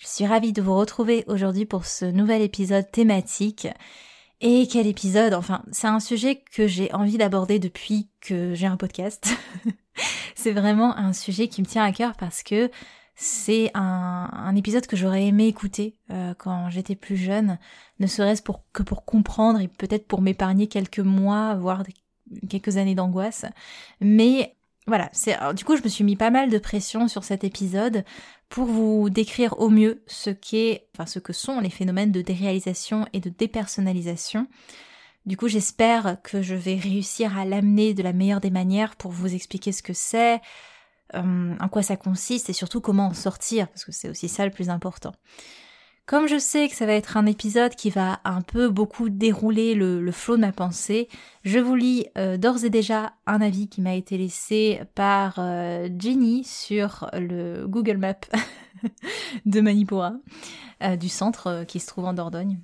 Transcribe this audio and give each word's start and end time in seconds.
Je 0.00 0.06
suis 0.06 0.24
ravie 0.24 0.54
de 0.54 0.62
vous 0.62 0.74
retrouver 0.74 1.24
aujourd'hui 1.26 1.66
pour 1.66 1.84
ce 1.84 2.06
nouvel 2.06 2.40
épisode 2.40 2.90
thématique 2.90 3.68
et 4.40 4.66
quel 4.66 4.86
épisode 4.86 5.34
Enfin, 5.34 5.62
c'est 5.72 5.88
un 5.88 6.00
sujet 6.00 6.42
que 6.52 6.66
j'ai 6.66 6.90
envie 6.94 7.18
d'aborder 7.18 7.58
depuis 7.58 8.08
que 8.22 8.54
j'ai 8.54 8.66
un 8.66 8.78
podcast. 8.78 9.28
c'est 10.34 10.52
vraiment 10.52 10.96
un 10.96 11.12
sujet 11.12 11.48
qui 11.48 11.60
me 11.60 11.66
tient 11.66 11.84
à 11.84 11.92
cœur 11.92 12.14
parce 12.16 12.42
que 12.42 12.70
c'est 13.14 13.70
un, 13.74 14.54
épisode 14.56 14.86
que 14.86 14.96
j'aurais 14.96 15.26
aimé 15.26 15.48
écouter 15.48 15.98
euh, 16.10 16.32
quand 16.32 16.70
j'étais 16.70 16.96
plus 16.96 17.18
jeune, 17.18 17.58
ne 17.98 18.06
serait-ce 18.06 18.40
que 18.72 18.82
pour 18.82 19.04
comprendre 19.04 19.60
et 19.60 19.68
peut-être 19.68 20.08
pour 20.08 20.22
m'épargner 20.22 20.66
quelques 20.66 21.00
mois, 21.00 21.56
voire 21.56 21.82
quelques 22.48 22.78
années 22.78 22.94
d'angoisse. 22.94 23.44
Mais 24.00 24.56
voilà, 24.90 25.08
c'est 25.12 25.36
du 25.54 25.64
coup 25.64 25.76
je 25.76 25.82
me 25.82 25.88
suis 25.88 26.04
mis 26.04 26.16
pas 26.16 26.30
mal 26.30 26.50
de 26.50 26.58
pression 26.58 27.08
sur 27.08 27.24
cet 27.24 27.44
épisode 27.44 28.04
pour 28.50 28.66
vous 28.66 29.08
décrire 29.08 29.58
au 29.58 29.70
mieux 29.70 30.02
ce 30.06 30.28
qu'est, 30.28 30.88
enfin 30.98 31.20
que 31.20 31.32
sont 31.32 31.60
les 31.60 31.70
phénomènes 31.70 32.12
de 32.12 32.20
déréalisation 32.20 33.06
et 33.12 33.20
de 33.20 33.30
dépersonnalisation. 33.30 34.46
Du 35.26 35.36
coup, 35.36 35.48
j'espère 35.48 36.16
que 36.22 36.42
je 36.42 36.54
vais 36.54 36.76
réussir 36.76 37.38
à 37.38 37.44
l'amener 37.44 37.94
de 37.94 38.02
la 38.02 38.12
meilleure 38.12 38.40
des 38.40 38.50
manières 38.50 38.96
pour 38.96 39.12
vous 39.12 39.34
expliquer 39.34 39.70
ce 39.70 39.82
que 39.82 39.92
c'est, 39.92 40.40
euh, 41.14 41.54
en 41.60 41.68
quoi 41.68 41.82
ça 41.82 41.96
consiste 41.96 42.50
et 42.50 42.52
surtout 42.52 42.80
comment 42.80 43.06
en 43.06 43.14
sortir, 43.14 43.68
parce 43.68 43.84
que 43.84 43.92
c'est 43.92 44.08
aussi 44.08 44.28
ça 44.28 44.44
le 44.44 44.50
plus 44.50 44.70
important. 44.70 45.12
Comme 46.10 46.26
je 46.26 46.40
sais 46.40 46.68
que 46.68 46.74
ça 46.74 46.86
va 46.86 46.94
être 46.94 47.16
un 47.16 47.24
épisode 47.24 47.76
qui 47.76 47.88
va 47.88 48.18
un 48.24 48.40
peu 48.40 48.68
beaucoup 48.68 49.10
dérouler 49.10 49.76
le, 49.76 50.10
flot 50.10 50.34
de 50.34 50.40
ma 50.40 50.50
pensée, 50.50 51.08
je 51.44 51.60
vous 51.60 51.76
lis 51.76 52.04
euh, 52.18 52.36
d'ores 52.36 52.64
et 52.64 52.68
déjà 52.68 53.12
un 53.28 53.40
avis 53.40 53.68
qui 53.68 53.80
m'a 53.80 53.94
été 53.94 54.18
laissé 54.18 54.80
par 54.96 55.36
euh, 55.38 55.88
Jenny 55.96 56.42
sur 56.42 57.08
le 57.12 57.64
Google 57.68 57.98
Map 57.98 58.16
de 59.46 59.60
Manipura, 59.60 60.14
euh, 60.82 60.96
du 60.96 61.08
centre 61.08 61.62
qui 61.68 61.78
se 61.78 61.86
trouve 61.86 62.06
en 62.06 62.12
Dordogne. 62.12 62.58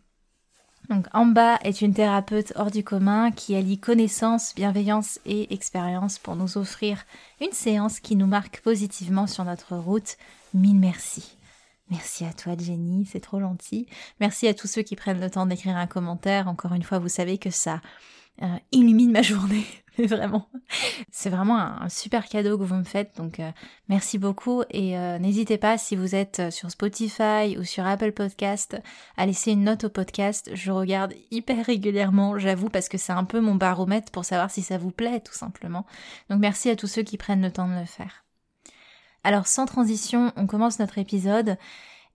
Donc 0.91 1.07
Amba 1.13 1.61
est 1.63 1.83
une 1.83 1.95
thérapeute 1.95 2.53
hors 2.57 2.73
du 2.73 2.83
commun 2.83 3.31
qui 3.31 3.55
allie 3.55 3.79
connaissance, 3.79 4.57
bienveillance 4.57 5.21
et 5.25 5.55
expérience 5.55 6.19
pour 6.19 6.35
nous 6.35 6.59
offrir 6.59 7.05
une 7.41 7.53
séance 7.53 8.01
qui 8.01 8.17
nous 8.17 8.27
marque 8.27 8.61
positivement 8.63 9.29
sur 9.29 9.45
notre 9.45 9.77
route. 9.77 10.17
Mille 10.53 10.81
merci. 10.81 11.36
Merci 11.91 12.25
à 12.25 12.33
toi 12.33 12.55
Jenny, 12.59 13.07
c'est 13.07 13.21
trop 13.21 13.41
gentil. 13.41 13.87
Merci 14.21 14.49
à 14.49 14.55
tous 14.55 14.67
ceux 14.67 14.83
qui 14.83 14.97
prennent 14.97 15.21
le 15.21 15.31
temps 15.31 15.47
d'écrire 15.47 15.77
un 15.77 15.87
commentaire. 15.87 16.49
Encore 16.49 16.75
une 16.75 16.83
fois, 16.83 16.99
vous 16.99 17.09
savez 17.09 17.39
que 17.39 17.51
ça 17.51 17.81
euh, 18.43 18.47
illumine 18.73 19.13
ma 19.13 19.23
journée. 19.23 19.65
vraiment, 19.99 20.49
c'est 21.11 21.31
vraiment 21.31 21.59
un, 21.59 21.89
super 21.89 22.29
cadeau 22.29 22.59
que 22.59 22.65
vous 22.65 22.75
me 22.75 22.85
faites. 22.85 23.17
Donc 23.17 23.41
euh, 23.41 23.51
merci 23.89 24.19
beaucoup 24.19 24.63
et 24.71 24.99
euh, 24.99 25.19
n'hésitez 25.19 25.57
pas 25.59 25.79
si 25.79 25.97
vous 25.97 26.15
êtes 26.15 26.51
sur 26.51 26.71
Spotify 26.71 27.57
ou 27.59 27.65
sur 27.65 27.87
Apple 27.87 28.13
Podcast 28.13 28.77
à 29.17 29.25
laisser 29.25 29.53
une 29.53 29.65
note 29.65 29.85
au 29.85 29.89
podcast. 29.89 30.51
Je 30.55 30.73
regarde 30.73 31.15
hyper 31.31 31.65
régulièrement, 31.65 32.39
j'avoue, 32.39 32.69
parce 32.69 32.89
que 32.89 32.99
c'est 32.99 33.13
un 33.13 33.25
peu 33.25 33.41
mon 33.41 33.55
baromètre 33.55 34.11
pour 34.11 34.25
savoir 34.25 34.51
si 34.51 34.61
ça 34.61 34.77
vous 34.77 34.91
plaît, 34.91 35.21
tout 35.21 35.35
simplement. 35.35 35.87
Donc 36.29 36.41
merci 36.41 36.69
à 36.69 36.77
tous 36.77 36.89
ceux 36.89 37.03
qui 37.03 37.17
prennent 37.17 37.43
le 37.43 37.53
temps 37.53 37.69
de 37.69 37.79
le 37.79 37.87
faire. 37.87 38.26
Alors 39.27 39.49
sans 39.49 39.67
transition, 39.67 40.33
on 40.37 40.47
commence 40.47 40.79
notre 40.79 40.99
épisode. 40.99 41.59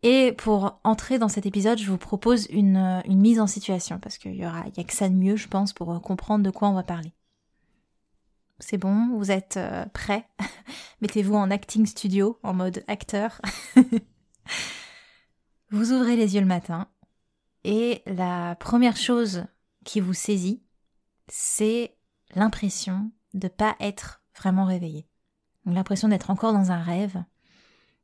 Et 0.01 0.31
pour 0.31 0.79
entrer 0.85 1.19
dans 1.19 1.27
cet 1.27 1.45
épisode, 1.45 1.77
je 1.77 1.91
vous 1.91 1.97
propose 1.97 2.47
une, 2.49 3.03
mise 3.05 3.41
en 3.41 3.47
situation, 3.47 3.99
parce 3.99 4.17
qu'il 4.17 4.33
y 4.33 4.45
aura, 4.45 4.61
a 4.61 4.83
que 4.85 4.93
ça 4.93 5.09
de 5.09 5.13
mieux, 5.13 5.35
je 5.35 5.49
pense, 5.49 5.73
pour 5.73 5.91
euh, 5.91 5.99
comprendre 5.99 6.45
de 6.45 6.49
quoi 6.49 6.69
on 6.69 6.73
va 6.73 6.83
parler. 6.83 7.11
C'est 8.59 8.77
bon, 8.77 9.09
vous 9.17 9.29
êtes 9.29 9.57
euh, 9.57 9.85
prêts? 9.87 10.25
Mettez-vous 11.01 11.35
en 11.35 11.51
acting 11.51 11.85
studio, 11.85 12.39
en 12.43 12.53
mode 12.53 12.81
acteur. 12.87 13.41
vous 15.69 15.91
ouvrez 15.91 16.15
les 16.15 16.35
yeux 16.35 16.41
le 16.41 16.47
matin, 16.47 16.87
et 17.65 18.03
la 18.05 18.55
première 18.55 18.95
chose 18.95 19.43
qui 19.83 19.99
vous 19.99 20.13
saisit, 20.13 20.63
c'est 21.27 21.93
l'impression 22.35 23.11
de 23.33 23.49
pas 23.49 23.75
être 23.81 24.23
vraiment 24.33 24.63
réveillé 24.63 25.10
l'impression 25.65 26.07
d'être 26.07 26.29
encore 26.29 26.53
dans 26.53 26.71
un 26.71 26.81
rêve. 26.81 27.23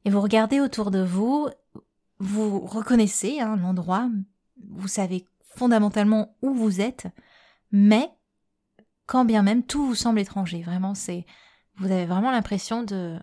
Et 0.06 0.10
vous 0.10 0.22
regardez 0.22 0.60
autour 0.60 0.92
de 0.92 1.04
vous, 1.04 1.50
vous 2.20 2.60
reconnaissez 2.60 3.40
hein, 3.40 3.58
l'endroit, 3.58 4.10
vous 4.70 4.88
savez 4.88 5.26
fondamentalement 5.42 6.36
où 6.42 6.54
vous 6.54 6.82
êtes, 6.82 7.08
mais 7.72 8.10
quand 9.06 9.26
bien 9.26 9.44
même 9.44 9.64
tout 9.64 9.86
vous 9.86 9.96
semble 9.96 10.20
étranger, 10.20 10.62
vraiment 10.62 10.94
c'est 10.94 11.26
vous 11.78 11.92
avez 11.92 12.06
vraiment 12.06 12.32
l'impression 12.32 12.84
de 12.84 13.18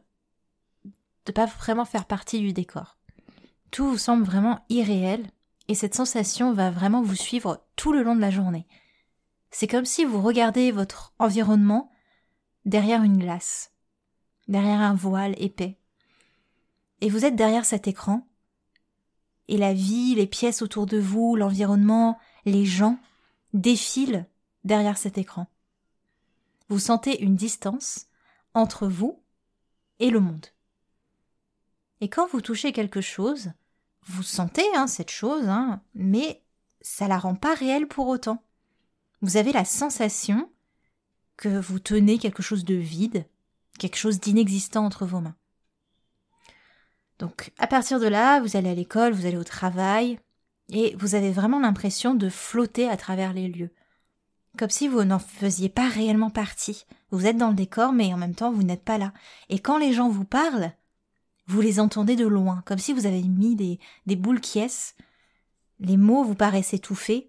de 1.26 1.32
pas 1.32 1.46
vraiment 1.46 1.84
faire 1.84 2.04
partie 2.04 2.40
du 2.40 2.52
décor. 2.52 2.98
Tout 3.70 3.88
vous 3.88 3.98
semble 3.98 4.24
vraiment 4.24 4.60
irréel 4.68 5.26
et 5.68 5.74
cette 5.74 5.94
sensation 5.94 6.52
va 6.52 6.70
vraiment 6.70 7.02
vous 7.02 7.16
suivre 7.16 7.64
tout 7.76 7.92
le 7.92 8.02
long 8.02 8.14
de 8.14 8.20
la 8.20 8.30
journée. 8.30 8.66
C'est 9.50 9.66
comme 9.66 9.86
si 9.86 10.04
vous 10.04 10.20
regardez 10.20 10.70
votre 10.70 11.14
environnement 11.18 11.90
derrière 12.66 13.02
une 13.02 13.18
glace 13.18 13.73
derrière 14.48 14.80
un 14.80 14.94
voile 14.94 15.34
épais. 15.38 15.78
Et 17.00 17.08
vous 17.10 17.24
êtes 17.24 17.36
derrière 17.36 17.64
cet 17.64 17.86
écran, 17.86 18.26
et 19.48 19.58
la 19.58 19.74
vie, 19.74 20.14
les 20.14 20.26
pièces 20.26 20.62
autour 20.62 20.86
de 20.86 20.98
vous, 20.98 21.36
l'environnement, 21.36 22.18
les 22.44 22.64
gens 22.64 22.98
défilent 23.52 24.26
derrière 24.64 24.96
cet 24.96 25.18
écran. 25.18 25.46
Vous 26.68 26.78
sentez 26.78 27.22
une 27.22 27.36
distance 27.36 28.06
entre 28.54 28.86
vous 28.86 29.20
et 29.98 30.10
le 30.10 30.20
monde. 30.20 30.46
Et 32.00 32.08
quand 32.08 32.26
vous 32.26 32.40
touchez 32.40 32.72
quelque 32.72 33.00
chose, 33.00 33.52
vous 34.06 34.22
sentez 34.22 34.64
hein, 34.74 34.86
cette 34.86 35.10
chose, 35.10 35.48
hein, 35.48 35.82
mais 35.94 36.42
ça 36.80 37.08
la 37.08 37.18
rend 37.18 37.34
pas 37.34 37.54
réelle 37.54 37.86
pour 37.86 38.08
autant. 38.08 38.42
Vous 39.20 39.36
avez 39.36 39.52
la 39.52 39.64
sensation 39.64 40.50
que 41.36 41.60
vous 41.60 41.78
tenez 41.78 42.18
quelque 42.18 42.42
chose 42.42 42.64
de 42.64 42.74
vide, 42.74 43.26
quelque 43.78 43.96
chose 43.96 44.20
d'inexistant 44.20 44.84
entre 44.84 45.06
vos 45.06 45.20
mains. 45.20 45.36
Donc 47.18 47.52
à 47.58 47.66
partir 47.66 48.00
de 48.00 48.06
là, 48.06 48.40
vous 48.40 48.56
allez 48.56 48.70
à 48.70 48.74
l'école, 48.74 49.12
vous 49.12 49.26
allez 49.26 49.36
au 49.36 49.44
travail, 49.44 50.18
et 50.70 50.94
vous 50.98 51.14
avez 51.14 51.30
vraiment 51.30 51.60
l'impression 51.60 52.14
de 52.14 52.28
flotter 52.28 52.88
à 52.88 52.96
travers 52.96 53.32
les 53.32 53.48
lieux. 53.48 53.70
Comme 54.58 54.70
si 54.70 54.88
vous 54.88 55.04
n'en 55.04 55.18
faisiez 55.18 55.68
pas 55.68 55.88
réellement 55.88 56.30
partie. 56.30 56.86
Vous 57.10 57.26
êtes 57.26 57.36
dans 57.36 57.48
le 57.48 57.54
décor, 57.54 57.92
mais 57.92 58.14
en 58.14 58.16
même 58.16 58.34
temps 58.34 58.52
vous 58.52 58.62
n'êtes 58.62 58.84
pas 58.84 58.98
là. 58.98 59.12
Et 59.48 59.58
quand 59.58 59.78
les 59.78 59.92
gens 59.92 60.08
vous 60.08 60.24
parlent, 60.24 60.72
vous 61.46 61.60
les 61.60 61.80
entendez 61.80 62.16
de 62.16 62.26
loin, 62.26 62.62
comme 62.64 62.78
si 62.78 62.92
vous 62.92 63.06
avez 63.06 63.22
mis 63.22 63.54
des, 63.56 64.16
boules 64.16 64.40
qui 64.40 64.62
Les 65.80 65.96
mots 65.96 66.24
vous 66.24 66.34
paraissent 66.34 66.72
étouffés, 66.72 67.28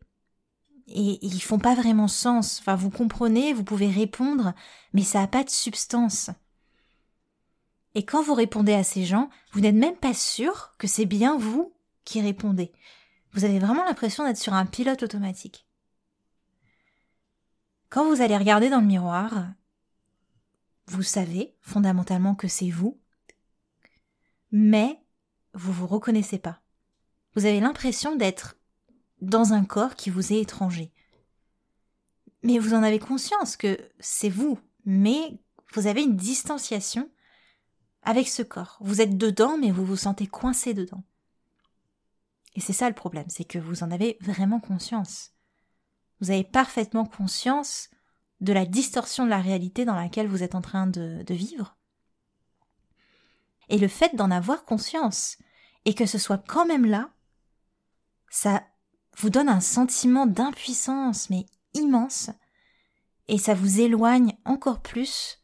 et 0.88 1.26
ils 1.26 1.42
font 1.42 1.60
pas 1.60 1.76
vraiment 1.76 2.08
sens. 2.08 2.60
Enfin, 2.60 2.76
vous 2.76 2.90
comprenez, 2.90 3.54
vous 3.54 3.64
pouvez 3.64 3.90
répondre, 3.90 4.54
mais 4.94 5.04
ça 5.04 5.20
n'a 5.22 5.28
pas 5.28 5.44
de 5.44 5.50
substance. 5.50 6.30
Et 7.96 8.06
quand 8.06 8.22
vous 8.22 8.34
répondez 8.34 8.74
à 8.74 8.84
ces 8.84 9.06
gens, 9.06 9.30
vous 9.52 9.62
n'êtes 9.62 9.76
même 9.76 9.96
pas 9.96 10.14
sûr 10.14 10.74
que 10.78 10.88
c'est 10.88 11.06
bien 11.06 11.38
vous 11.38 11.74
qui 12.04 12.22
répondez. 12.22 12.72
Vous 13.32 13.46
avez 13.46 13.60
vraiment 13.60 13.86
l'impression 13.86 14.26
d'être 14.26 14.38
sur 14.38 14.54
un 14.54 14.66
pilote 14.66 15.04
automatique. 15.04 15.66
Quand 17.90 18.08
vous 18.08 18.22
allez 18.22 18.38
regarder 18.38 18.70
dans 18.70 18.82
le 18.82 18.88
miroir, 18.88 19.48
vous 20.88 21.04
savez 21.04 21.56
fondamentalement 21.62 22.36
que 22.36 22.48
c'est 22.48 22.70
vous, 22.70 23.00
mais 24.52 25.00
vous 25.54 25.72
vous 25.72 25.88
reconnaissez 25.88 26.38
pas. 26.38 26.62
Vous 27.36 27.46
avez 27.46 27.60
l'impression 27.60 28.16
d'être 28.16 28.58
dans 29.26 29.54
un 29.54 29.66
corps 29.66 29.96
qui 29.96 30.10
vous 30.10 30.34
est 30.34 30.42
étranger. 30.42 30.92
Mais 32.44 32.60
vous 32.60 32.74
en 32.74 32.84
avez 32.84 33.00
conscience 33.00 33.58
que 33.58 33.78
c'est 34.00 34.30
vous, 34.30 34.60
mais 34.86 35.40
vous 35.74 35.88
avez 35.88 36.04
une 36.04 36.16
distanciation 36.16 37.10
avec 38.04 38.28
ce 38.28 38.44
corps. 38.44 38.78
Vous 38.82 39.02
êtes 39.02 39.18
dedans, 39.18 39.58
mais 39.58 39.72
vous 39.72 39.86
vous 39.86 39.98
sentez 39.98 40.28
coincé 40.28 40.74
dedans. 40.74 41.04
Et 42.56 42.62
c'est 42.62 42.74
ça 42.74 42.88
le 42.88 42.96
problème, 42.96 43.26
c'est 43.30 43.44
que 43.44 43.60
vous 43.60 43.84
en 43.84 43.92
avez 43.92 44.18
vraiment 44.22 44.60
conscience. 44.60 45.32
Vous 46.22 46.32
avez 46.32 46.44
parfaitement 46.44 47.06
conscience 47.06 47.90
de 48.42 48.54
la 48.54 48.66
distorsion 48.66 49.26
de 49.26 49.30
la 49.30 49.42
réalité 49.42 49.86
dans 49.86 49.96
laquelle 49.96 50.28
vous 50.28 50.44
êtes 50.44 50.56
en 50.56 50.62
train 50.62 50.88
de, 50.88 51.24
de 51.24 51.34
vivre. 51.34 51.78
Et 53.70 53.78
le 53.78 53.88
fait 53.88 54.16
d'en 54.16 54.32
avoir 54.32 54.66
conscience, 54.66 55.38
et 55.86 55.94
que 55.94 56.06
ce 56.06 56.18
soit 56.18 56.38
quand 56.38 56.66
même 56.66 56.86
là, 56.86 57.12
ça 58.30 58.64
vous 59.18 59.30
donne 59.30 59.50
un 59.50 59.62
sentiment 59.62 60.26
d'impuissance, 60.26 61.30
mais 61.30 61.46
immense, 61.74 62.30
et 63.28 63.38
ça 63.38 63.54
vous 63.54 63.80
éloigne 63.80 64.34
encore 64.46 64.82
plus 64.82 65.40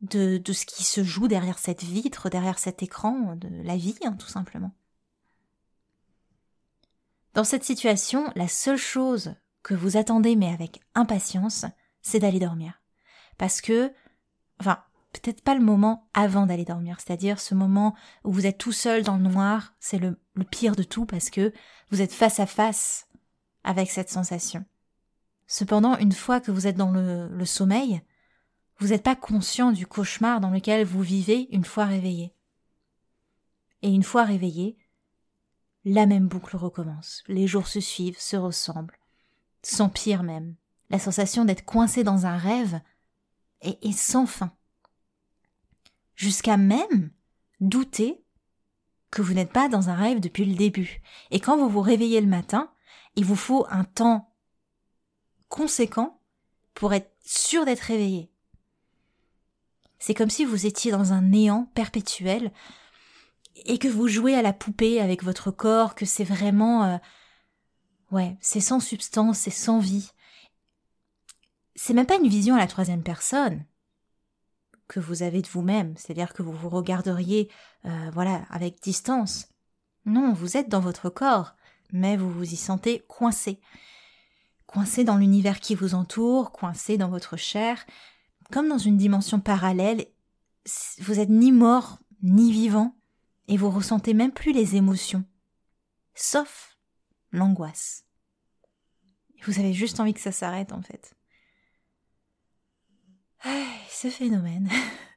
de, 0.00 0.38
de 0.38 0.52
ce 0.52 0.64
qui 0.64 0.84
se 0.84 1.02
joue 1.04 1.28
derrière 1.28 1.58
cette 1.58 1.82
vitre, 1.82 2.30
derrière 2.30 2.58
cet 2.58 2.82
écran, 2.82 3.36
de 3.36 3.48
la 3.62 3.76
vie, 3.76 3.98
hein, 4.04 4.16
tout 4.18 4.28
simplement. 4.28 4.72
Dans 7.34 7.44
cette 7.44 7.64
situation, 7.64 8.32
la 8.34 8.48
seule 8.48 8.78
chose 8.78 9.34
que 9.62 9.74
vous 9.74 9.96
attendez, 9.96 10.36
mais 10.36 10.52
avec 10.52 10.80
impatience, 10.94 11.64
c'est 12.02 12.18
d'aller 12.18 12.40
dormir. 12.40 12.80
Parce 13.38 13.60
que, 13.60 13.92
enfin, 14.58 14.82
peut-être 15.12 15.42
pas 15.42 15.54
le 15.54 15.60
moment 15.60 16.08
avant 16.14 16.46
d'aller 16.46 16.64
dormir, 16.64 16.98
c'est-à-dire 17.00 17.40
ce 17.40 17.54
moment 17.54 17.94
où 18.24 18.32
vous 18.32 18.46
êtes 18.46 18.58
tout 18.58 18.72
seul 18.72 19.02
dans 19.02 19.16
le 19.16 19.22
noir, 19.22 19.74
c'est 19.80 19.98
le, 19.98 20.18
pire 20.50 20.76
de 20.76 20.82
tout 20.82 21.04
parce 21.04 21.30
que 21.30 21.52
vous 21.90 22.00
êtes 22.00 22.12
face 22.12 22.40
à 22.40 22.46
face 22.46 23.08
avec 23.64 23.90
cette 23.90 24.08
sensation. 24.08 24.64
Cependant, 25.46 25.96
une 25.98 26.12
fois 26.12 26.40
que 26.40 26.50
vous 26.50 26.66
êtes 26.66 26.76
dans 26.76 26.92
le, 26.92 27.28
le 27.28 27.44
sommeil, 27.44 28.00
vous 28.78 28.88
n'êtes 28.88 29.02
pas 29.02 29.16
conscient 29.16 29.72
du 29.72 29.86
cauchemar 29.86 30.40
dans 30.40 30.50
lequel 30.50 30.86
vous 30.86 31.02
vivez 31.02 31.48
une 31.50 31.64
fois 31.64 31.84
réveillé. 31.84 32.34
Et 33.82 33.90
une 33.90 34.02
fois 34.02 34.24
réveillé, 34.24 34.78
la 35.84 36.06
même 36.06 36.28
boucle 36.28 36.56
recommence. 36.56 37.22
Les 37.26 37.46
jours 37.46 37.66
se 37.66 37.80
suivent, 37.80 38.20
se 38.20 38.36
ressemblent, 38.36 38.98
s'empirent 39.62 40.22
même. 40.22 40.54
La 40.88 40.98
sensation 40.98 41.44
d'être 41.44 41.64
coincé 41.64 42.04
dans 42.04 42.26
un 42.26 42.36
rêve 42.36 42.80
est, 43.60 43.84
est 43.84 43.96
sans 43.96 44.26
fin 44.26 44.52
jusqu'à 46.20 46.58
même 46.58 47.10
douter 47.60 48.22
que 49.10 49.22
vous 49.22 49.32
n'êtes 49.32 49.52
pas 49.52 49.70
dans 49.70 49.88
un 49.88 49.94
rêve 49.94 50.20
depuis 50.20 50.44
le 50.44 50.54
début. 50.54 51.00
Et 51.30 51.40
quand 51.40 51.56
vous 51.56 51.70
vous 51.70 51.80
réveillez 51.80 52.20
le 52.20 52.26
matin, 52.26 52.70
il 53.16 53.24
vous 53.24 53.36
faut 53.36 53.66
un 53.70 53.84
temps 53.84 54.30
conséquent 55.48 56.20
pour 56.74 56.92
être 56.92 57.10
sûr 57.24 57.64
d'être 57.64 57.80
réveillé. 57.80 58.30
C'est 59.98 60.12
comme 60.12 60.28
si 60.28 60.44
vous 60.44 60.66
étiez 60.66 60.92
dans 60.92 61.14
un 61.14 61.22
néant 61.22 61.70
perpétuel 61.74 62.52
et 63.64 63.78
que 63.78 63.88
vous 63.88 64.06
jouez 64.06 64.34
à 64.34 64.42
la 64.42 64.52
poupée 64.52 65.00
avec 65.00 65.24
votre 65.24 65.50
corps, 65.50 65.94
que 65.94 66.04
c'est 66.04 66.22
vraiment... 66.22 66.84
Euh, 66.84 66.98
ouais, 68.10 68.36
c'est 68.42 68.60
sans 68.60 68.80
substance, 68.80 69.38
c'est 69.38 69.50
sans 69.50 69.78
vie. 69.78 70.10
C'est 71.76 71.94
même 71.94 72.06
pas 72.06 72.18
une 72.18 72.28
vision 72.28 72.56
à 72.56 72.58
la 72.58 72.66
troisième 72.66 73.02
personne 73.02 73.64
que 74.90 74.98
vous 74.98 75.22
avez 75.22 75.40
de 75.40 75.46
vous-même, 75.46 75.94
c'est-à-dire 75.96 76.34
que 76.34 76.42
vous 76.42 76.52
vous 76.52 76.68
regarderiez, 76.68 77.48
euh, 77.84 78.10
voilà, 78.12 78.42
avec 78.50 78.82
distance. 78.82 79.46
Non, 80.04 80.32
vous 80.32 80.56
êtes 80.56 80.68
dans 80.68 80.80
votre 80.80 81.08
corps, 81.10 81.54
mais 81.92 82.16
vous 82.16 82.28
vous 82.28 82.52
y 82.52 82.56
sentez 82.56 83.04
coincé. 83.06 83.60
Coincé 84.66 85.04
dans 85.04 85.16
l'univers 85.16 85.60
qui 85.60 85.76
vous 85.76 85.94
entoure, 85.94 86.50
coincé 86.50 86.98
dans 86.98 87.08
votre 87.08 87.36
chair, 87.36 87.86
comme 88.50 88.68
dans 88.68 88.78
une 88.78 88.96
dimension 88.96 89.38
parallèle. 89.38 90.06
Vous 90.98 91.20
êtes 91.20 91.30
ni 91.30 91.52
mort, 91.52 92.00
ni 92.24 92.50
vivant, 92.50 92.96
et 93.46 93.56
vous 93.56 93.70
ressentez 93.70 94.12
même 94.12 94.32
plus 94.32 94.52
les 94.52 94.74
émotions, 94.74 95.24
sauf 96.14 96.76
l'angoisse. 97.30 98.06
Vous 99.44 99.60
avez 99.60 99.72
juste 99.72 100.00
envie 100.00 100.14
que 100.14 100.20
ça 100.20 100.32
s'arrête, 100.32 100.72
en 100.72 100.82
fait 100.82 101.14
ce 104.00 104.08
phénomène, 104.08 104.70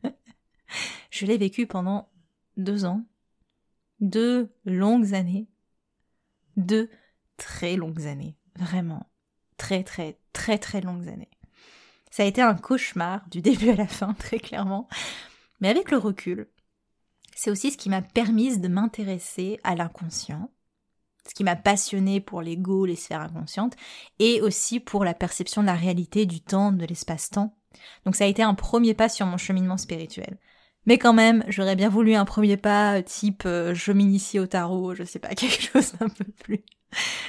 je 1.10 1.26
l'ai 1.26 1.38
vécu 1.38 1.68
pendant 1.68 2.10
deux 2.58 2.84
ans, 2.84 3.06
deux 4.02 4.54
longues 4.66 5.14
années, 5.14 5.48
deux 6.58 6.90
très 7.38 7.78
longues 7.78 8.06
années, 8.08 8.36
vraiment, 8.58 9.10
très 9.56 9.86
très 9.86 10.20
très 10.34 10.58
très 10.58 10.82
longues 10.82 11.08
années. 11.08 11.32
Ça 12.12 12.24
a 12.24 12.26
été 12.26 12.42
un 12.42 12.56
cauchemar 12.56 13.26
du 13.30 13.42
début 13.42 13.70
à 13.70 13.78
la 13.78 13.88
fin, 13.88 14.16
très 14.16 14.40
clairement, 14.40 14.90
mais 15.62 15.70
avec 15.70 15.90
le 15.90 15.98
recul, 15.98 16.50
c'est 17.38 17.52
aussi 17.52 17.72
ce 17.72 17.78
qui 17.78 17.88
m'a 17.88 18.02
permis 18.02 18.58
de 18.58 18.68
m'intéresser 18.68 19.62
à 19.64 19.76
l'inconscient, 19.76 20.52
ce 21.26 21.34
qui 21.34 21.46
m'a 21.46 21.56
passionné 21.56 22.20
pour 22.20 22.42
l'ego, 22.42 22.86
les 22.86 22.98
sphères 22.98 23.22
inconscientes, 23.22 23.78
et 24.20 24.42
aussi 24.42 24.82
pour 24.82 25.06
la 25.06 25.14
perception 25.14 25.62
de 25.62 25.68
la 25.68 25.76
réalité, 25.76 26.26
du 26.26 26.42
temps, 26.42 26.74
de 26.74 26.86
l'espace-temps, 26.86 27.56
donc 28.06 28.16
ça 28.16 28.26
a 28.26 28.28
été 28.28 28.44
un 28.44 28.54
premier 28.54 28.94
pas 28.94 29.10
sur 29.10 29.26
mon 29.26 29.38
cheminement 29.38 29.78
spirituel. 29.78 30.38
Mais 30.86 30.98
quand 30.98 31.14
même, 31.14 31.46
j'aurais 31.48 31.78
bien 31.78 31.90
voulu 31.90 32.14
un 32.14 32.26
premier 32.26 32.58
pas 32.58 33.02
type 33.02 33.44
euh, 33.46 33.74
je 33.74 33.92
m'initie 33.92 34.40
au 34.40 34.48
tarot, 34.48 34.96
je 34.96 35.04
sais 35.04 35.20
pas, 35.20 35.30
quelque 35.36 35.62
chose 35.62 35.94
d'un 35.94 36.10
peu 36.10 36.26
plus 36.26 36.64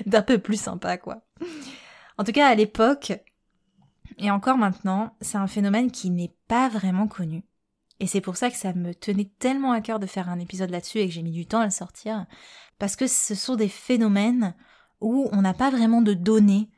d'un 0.07 0.23
peu 0.23 0.39
plus 0.39 0.61
sympa 0.61 0.99
quoi. 0.99 1.23
En 2.19 2.25
tout 2.25 2.33
cas, 2.33 2.49
à 2.49 2.55
l'époque 2.55 3.13
et 4.19 4.31
encore 4.31 4.59
maintenant, 4.59 5.17
c'est 5.21 5.39
un 5.39 5.47
phénomène 5.47 5.91
qui 5.91 6.11
n'est 6.11 6.35
pas 6.49 6.69
vraiment 6.69 7.09
connu. 7.09 7.45
Et 8.01 8.07
c'est 8.07 8.21
pour 8.21 8.37
ça 8.37 8.51
que 8.51 8.57
ça 8.57 8.73
me 8.73 8.95
tenait 8.95 9.31
tellement 9.39 9.73
à 9.73 9.81
cœur 9.81 9.99
de 9.99 10.07
faire 10.07 10.29
un 10.29 10.39
épisode 10.39 10.71
là-dessus 10.71 10.99
et 10.99 11.07
que 11.07 11.15
j'ai 11.15 11.23
mis 11.23 11.33
du 11.33 11.47
temps 11.47 11.61
à 11.61 11.65
le 11.65 11.71
sortir 11.71 12.27
parce 12.79 12.97
que 12.97 13.07
ce 13.07 13.35
sont 13.35 13.57
des 13.57 13.69
phénomènes 13.69 14.55
où 15.01 15.29
on 15.33 15.43
n'a 15.43 15.55
pas 15.55 15.71
vraiment 15.71 16.03
de 16.03 16.15
données 16.15 16.69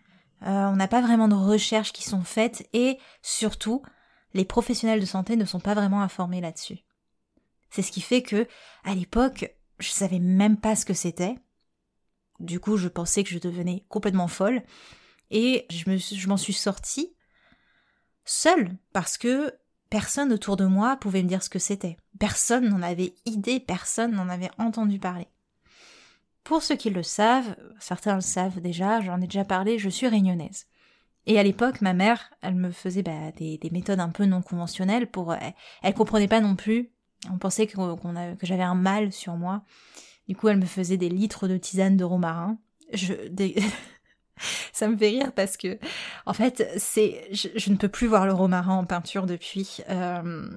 euh, 0.42 0.66
on 0.66 0.76
n'a 0.76 0.88
pas 0.88 1.00
vraiment 1.00 1.28
de 1.28 1.34
recherches 1.34 1.92
qui 1.92 2.04
sont 2.04 2.22
faites 2.22 2.68
et 2.72 2.98
surtout, 3.22 3.82
les 4.34 4.44
professionnels 4.44 5.00
de 5.00 5.06
santé 5.06 5.36
ne 5.36 5.44
sont 5.44 5.60
pas 5.60 5.74
vraiment 5.74 6.02
informés 6.02 6.40
là-dessus. 6.40 6.80
C'est 7.70 7.82
ce 7.82 7.92
qui 7.92 8.00
fait 8.00 8.22
que, 8.22 8.46
à 8.84 8.94
l'époque, 8.94 9.54
je 9.78 9.88
savais 9.88 10.18
même 10.18 10.56
pas 10.56 10.76
ce 10.76 10.84
que 10.84 10.94
c'était. 10.94 11.36
Du 12.40 12.60
coup, 12.60 12.76
je 12.76 12.88
pensais 12.88 13.24
que 13.24 13.30
je 13.30 13.38
devenais 13.38 13.84
complètement 13.88 14.28
folle. 14.28 14.62
Et 15.30 15.66
je 15.70 16.28
m'en 16.28 16.36
suis 16.36 16.52
sortie 16.52 17.14
seule 18.24 18.76
parce 18.92 19.18
que 19.18 19.52
personne 19.90 20.32
autour 20.32 20.56
de 20.56 20.66
moi 20.66 20.96
pouvait 20.96 21.22
me 21.22 21.28
dire 21.28 21.42
ce 21.42 21.50
que 21.50 21.58
c'était. 21.58 21.96
Personne 22.18 22.68
n'en 22.68 22.82
avait 22.82 23.14
idée, 23.24 23.60
personne 23.60 24.12
n'en 24.12 24.28
avait 24.28 24.50
entendu 24.58 24.98
parler. 24.98 25.28
Pour 26.46 26.62
ceux 26.62 26.76
qui 26.76 26.90
le 26.90 27.02
savent, 27.02 27.56
certains 27.80 28.14
le 28.14 28.20
savent 28.20 28.60
déjà, 28.60 29.00
j'en 29.00 29.20
ai 29.20 29.26
déjà 29.26 29.44
parlé, 29.44 29.80
je 29.80 29.88
suis 29.88 30.06
réunionnaise. 30.06 30.66
Et 31.26 31.40
à 31.40 31.42
l'époque, 31.42 31.80
ma 31.80 31.92
mère, 31.92 32.32
elle 32.40 32.54
me 32.54 32.70
faisait 32.70 33.02
bah, 33.02 33.32
des, 33.36 33.58
méthodes 33.72 33.98
un 33.98 34.10
peu 34.10 34.26
non 34.26 34.42
conventionnelles 34.42 35.10
pour... 35.10 35.34
Elle, 35.34 35.54
elle 35.82 35.94
comprenait 35.94 36.28
pas 36.28 36.40
non 36.40 36.54
plus. 36.54 36.92
On 37.32 37.38
pensait 37.38 37.66
que, 37.66 37.76
j'avais 38.42 38.62
un 38.62 38.76
mal 38.76 39.10
sur 39.10 39.34
moi. 39.34 39.64
Du 40.28 40.36
coup, 40.36 40.46
elle 40.46 40.58
me 40.58 40.66
faisait 40.66 40.96
des 40.96 41.08
litres 41.08 41.48
de 41.48 41.56
tisane 41.56 41.96
de 41.96 42.04
romarin. 42.04 42.58
Ça 44.72 44.86
me 44.86 44.96
fait 44.96 45.08
rire 45.08 45.32
parce 45.34 45.56
que, 45.56 45.80
en 46.26 46.32
fait, 46.32 46.70
c'est, 46.76 47.26
je, 47.32 47.70
ne 47.72 47.76
peux 47.76 47.88
plus 47.88 48.06
voir 48.06 48.24
le 48.24 48.32
romarin 48.32 48.76
en 48.76 48.84
peinture 48.84 49.26
depuis. 49.26 49.78
Euh, 49.88 50.48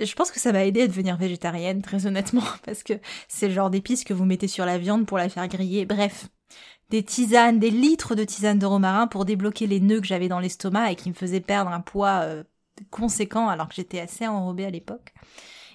je 0.00 0.14
pense 0.14 0.30
que 0.30 0.40
ça 0.40 0.52
m'a 0.52 0.64
aidé 0.64 0.82
à 0.82 0.86
devenir 0.86 1.16
végétarienne, 1.16 1.82
très 1.82 2.06
honnêtement, 2.06 2.44
parce 2.64 2.82
que 2.82 2.94
c'est 3.28 3.48
le 3.48 3.54
genre 3.54 3.70
d'épices 3.70 4.04
que 4.04 4.14
vous 4.14 4.24
mettez 4.24 4.48
sur 4.48 4.64
la 4.64 4.78
viande 4.78 5.06
pour 5.06 5.18
la 5.18 5.28
faire 5.28 5.48
griller. 5.48 5.84
Bref, 5.84 6.28
des 6.90 7.02
tisanes, 7.02 7.58
des 7.58 7.70
litres 7.70 8.14
de 8.14 8.24
tisanes 8.24 8.58
de 8.58 8.66
romarin 8.66 9.06
pour 9.06 9.24
débloquer 9.24 9.66
les 9.66 9.80
nœuds 9.80 10.00
que 10.00 10.06
j'avais 10.06 10.28
dans 10.28 10.40
l'estomac 10.40 10.92
et 10.92 10.96
qui 10.96 11.08
me 11.08 11.14
faisaient 11.14 11.40
perdre 11.40 11.70
un 11.70 11.80
poids 11.80 12.20
euh, 12.22 12.44
conséquent 12.90 13.48
alors 13.48 13.68
que 13.68 13.74
j'étais 13.74 14.00
assez 14.00 14.26
enrobée 14.26 14.66
à 14.66 14.70
l'époque. 14.70 15.14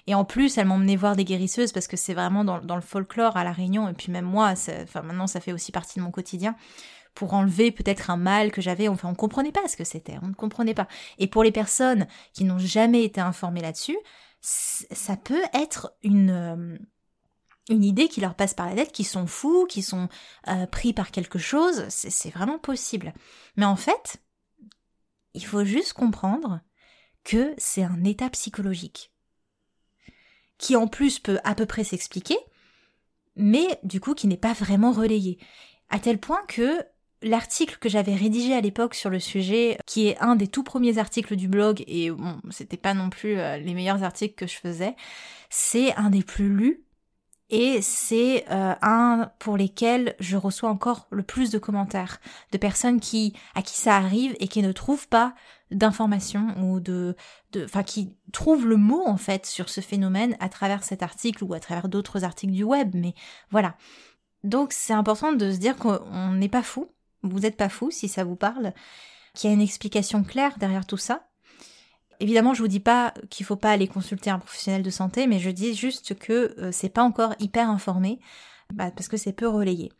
Et 0.06 0.14
en 0.14 0.24
plus, 0.24 0.56
elle 0.56 0.66
m'emmenait 0.66 0.96
voir 0.96 1.16
des 1.16 1.24
guérisseuses 1.24 1.72
parce 1.72 1.86
que 1.86 1.96
c'est 1.98 2.14
vraiment 2.14 2.42
dans, 2.42 2.60
dans, 2.60 2.76
le 2.76 2.80
folklore 2.82 3.36
à 3.36 3.44
La 3.44 3.52
Réunion. 3.52 3.90
Et 3.90 3.92
puis 3.92 4.10
même 4.10 4.24
moi, 4.24 4.54
enfin 4.82 5.02
maintenant, 5.02 5.26
ça 5.26 5.40
fait 5.40 5.52
aussi 5.52 5.70
partie 5.70 5.98
de 5.98 6.04
mon 6.04 6.10
quotidien 6.10 6.56
pour 7.18 7.34
enlever 7.34 7.72
peut-être 7.72 8.10
un 8.10 8.16
mal 8.16 8.52
que 8.52 8.60
j'avais. 8.60 8.86
Enfin, 8.86 9.08
on 9.08 9.10
ne 9.10 9.16
comprenait 9.16 9.50
pas 9.50 9.66
ce 9.66 9.76
que 9.76 9.82
c'était, 9.82 10.18
on 10.22 10.28
ne 10.28 10.34
comprenait 10.34 10.72
pas. 10.72 10.86
Et 11.18 11.26
pour 11.26 11.42
les 11.42 11.50
personnes 11.50 12.06
qui 12.32 12.44
n'ont 12.44 12.60
jamais 12.60 13.02
été 13.02 13.20
informées 13.20 13.60
là-dessus, 13.60 13.98
ça 14.40 15.16
peut 15.16 15.42
être 15.52 15.92
une 16.04 16.30
euh, 16.30 16.78
une 17.68 17.82
idée 17.82 18.06
qui 18.06 18.20
leur 18.20 18.36
passe 18.36 18.54
par 18.54 18.68
la 18.68 18.76
tête, 18.76 18.92
qui 18.92 19.02
sont 19.02 19.26
fous, 19.26 19.66
qui 19.66 19.82
sont 19.82 20.08
euh, 20.46 20.66
pris 20.66 20.92
par 20.92 21.10
quelque 21.10 21.40
chose, 21.40 21.86
c'est 21.88 22.30
vraiment 22.30 22.60
possible. 22.60 23.12
Mais 23.56 23.66
en 23.66 23.74
fait, 23.74 24.22
il 25.34 25.44
faut 25.44 25.64
juste 25.64 25.94
comprendre 25.94 26.60
que 27.24 27.52
c'est 27.58 27.82
un 27.82 28.04
état 28.04 28.30
psychologique 28.30 29.12
qui 30.56 30.76
en 30.76 30.86
plus 30.86 31.18
peut 31.18 31.40
à 31.42 31.56
peu 31.56 31.66
près 31.66 31.82
s'expliquer, 31.82 32.38
mais 33.34 33.80
du 33.82 34.00
coup 34.00 34.14
qui 34.14 34.28
n'est 34.28 34.36
pas 34.36 34.52
vraiment 34.52 34.92
relayé. 34.92 35.40
À 35.90 35.98
tel 35.98 36.20
point 36.20 36.44
que 36.46 36.86
l'article 37.22 37.78
que 37.78 37.88
j'avais 37.88 38.14
rédigé 38.14 38.54
à 38.54 38.60
l'époque 38.60 38.94
sur 38.94 39.10
le 39.10 39.20
sujet, 39.20 39.78
qui 39.86 40.08
est 40.08 40.18
un 40.18 40.36
des 40.36 40.48
tout 40.48 40.62
premiers 40.62 40.98
articles 40.98 41.36
du 41.36 41.48
blog, 41.48 41.82
et 41.86 42.10
bon, 42.10 42.40
c'était 42.50 42.76
pas 42.76 42.94
non 42.94 43.10
plus 43.10 43.38
euh, 43.38 43.56
les 43.58 43.74
meilleurs 43.74 44.02
articles 44.02 44.34
que 44.34 44.46
je 44.46 44.56
faisais, 44.56 44.94
c'est 45.50 45.94
un 45.96 46.10
des 46.10 46.22
plus 46.22 46.48
lus, 46.48 46.84
et 47.50 47.80
c'est 47.80 48.44
euh, 48.50 48.74
un 48.82 49.30
pour 49.38 49.56
lesquels 49.56 50.14
je 50.20 50.36
reçois 50.36 50.68
encore 50.68 51.06
le 51.10 51.22
plus 51.22 51.50
de 51.50 51.58
commentaires 51.58 52.18
de 52.52 52.58
personnes 52.58 53.00
qui 53.00 53.32
à 53.54 53.62
qui 53.62 53.74
ça 53.74 53.96
arrive 53.96 54.36
et 54.38 54.48
qui 54.48 54.62
ne 54.62 54.72
trouvent 54.72 55.08
pas 55.08 55.34
d'informations 55.70 56.54
ou 56.60 56.80
de 56.80 57.16
enfin 57.56 57.82
qui 57.82 58.14
trouvent 58.32 58.66
le 58.66 58.76
mot 58.76 59.02
en 59.06 59.16
fait 59.16 59.46
sur 59.46 59.70
ce 59.70 59.80
phénomène 59.80 60.36
à 60.40 60.50
travers 60.50 60.84
cet 60.84 61.02
article 61.02 61.44
ou 61.44 61.54
à 61.54 61.60
travers 61.60 61.88
d'autres 61.88 62.24
articles 62.24 62.52
du 62.52 62.64
web 62.64 62.90
mais 62.94 63.14
voilà. 63.50 63.76
Donc 64.44 64.72
c'est 64.72 64.92
important 64.92 65.32
de 65.32 65.50
se 65.50 65.56
dire 65.56 65.76
qu'on 65.76 66.32
n'est 66.32 66.48
pas 66.50 66.62
fou 66.62 66.90
vous 67.22 67.40
n'êtes 67.40 67.56
pas 67.56 67.68
fou 67.68 67.90
si 67.90 68.08
ça 68.08 68.24
vous 68.24 68.36
parle, 68.36 68.72
qu'il 69.34 69.48
y 69.48 69.52
a 69.52 69.54
une 69.54 69.62
explication 69.62 70.24
claire 70.24 70.58
derrière 70.58 70.86
tout 70.86 70.96
ça. 70.96 71.28
Évidemment, 72.20 72.52
je 72.54 72.62
vous 72.62 72.68
dis 72.68 72.80
pas 72.80 73.14
qu'il 73.30 73.46
faut 73.46 73.56
pas 73.56 73.70
aller 73.70 73.86
consulter 73.86 74.30
un 74.30 74.38
professionnel 74.38 74.82
de 74.82 74.90
santé, 74.90 75.26
mais 75.26 75.38
je 75.38 75.50
dis 75.50 75.74
juste 75.74 76.18
que 76.18 76.54
euh, 76.58 76.72
c'est 76.72 76.88
pas 76.88 77.02
encore 77.02 77.34
hyper 77.38 77.70
informé, 77.70 78.18
bah, 78.72 78.90
parce 78.90 79.06
que 79.08 79.16
c'est 79.16 79.32
peu 79.32 79.46
relayé. 79.46 79.92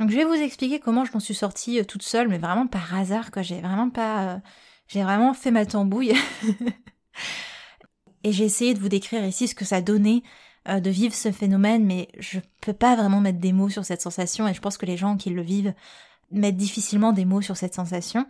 Donc 0.00 0.10
je 0.10 0.16
vais 0.16 0.24
vous 0.24 0.34
expliquer 0.34 0.80
comment 0.80 1.04
je 1.04 1.12
m'en 1.12 1.20
suis 1.20 1.34
sortie 1.34 1.78
euh, 1.78 1.84
toute 1.84 2.02
seule, 2.02 2.28
mais 2.28 2.38
vraiment 2.38 2.66
par 2.66 2.92
hasard, 2.94 3.30
quoi. 3.30 3.42
J'ai 3.42 3.60
vraiment 3.60 3.90
pas, 3.90 4.34
euh, 4.34 4.38
j'ai 4.88 5.04
vraiment 5.04 5.34
fait 5.34 5.52
ma 5.52 5.64
tambouille. 5.64 6.14
Et 8.24 8.32
j'ai 8.32 8.44
essayé 8.44 8.74
de 8.74 8.80
vous 8.80 8.88
décrire 8.88 9.24
ici 9.24 9.46
ce 9.48 9.54
que 9.54 9.64
ça 9.64 9.80
donnait 9.80 10.22
de 10.68 10.90
vivre 10.90 11.12
ce 11.12 11.32
phénomène, 11.32 11.84
mais 11.84 12.06
je 12.20 12.38
peux 12.60 12.72
pas 12.72 12.94
vraiment 12.94 13.20
mettre 13.20 13.40
des 13.40 13.52
mots 13.52 13.68
sur 13.68 13.84
cette 13.84 14.00
sensation, 14.00 14.46
et 14.46 14.54
je 14.54 14.60
pense 14.60 14.78
que 14.78 14.86
les 14.86 14.96
gens 14.96 15.16
qui 15.16 15.30
le 15.30 15.42
vivent 15.42 15.74
mettre 16.32 16.56
difficilement 16.56 17.12
des 17.12 17.24
mots 17.24 17.42
sur 17.42 17.56
cette 17.56 17.74
sensation. 17.74 18.26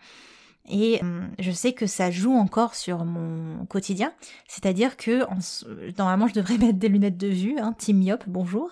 Et 0.69 1.01
euh, 1.03 1.27
je 1.39 1.51
sais 1.51 1.73
que 1.73 1.87
ça 1.87 2.11
joue 2.11 2.35
encore 2.35 2.75
sur 2.75 3.05
mon 3.05 3.67
quotidien, 3.67 4.13
c'est-à-dire 4.47 4.97
que 4.97 5.25
normalement 5.99 6.29
je 6.29 6.35
devrais 6.35 6.59
mettre 6.59 6.79
des 6.79 6.89
lunettes 6.89 7.17
de 7.17 7.29
vue, 7.29 7.59
hein, 7.59 7.75
team 7.77 7.99
myope, 7.99 8.25
bonjour. 8.29 8.71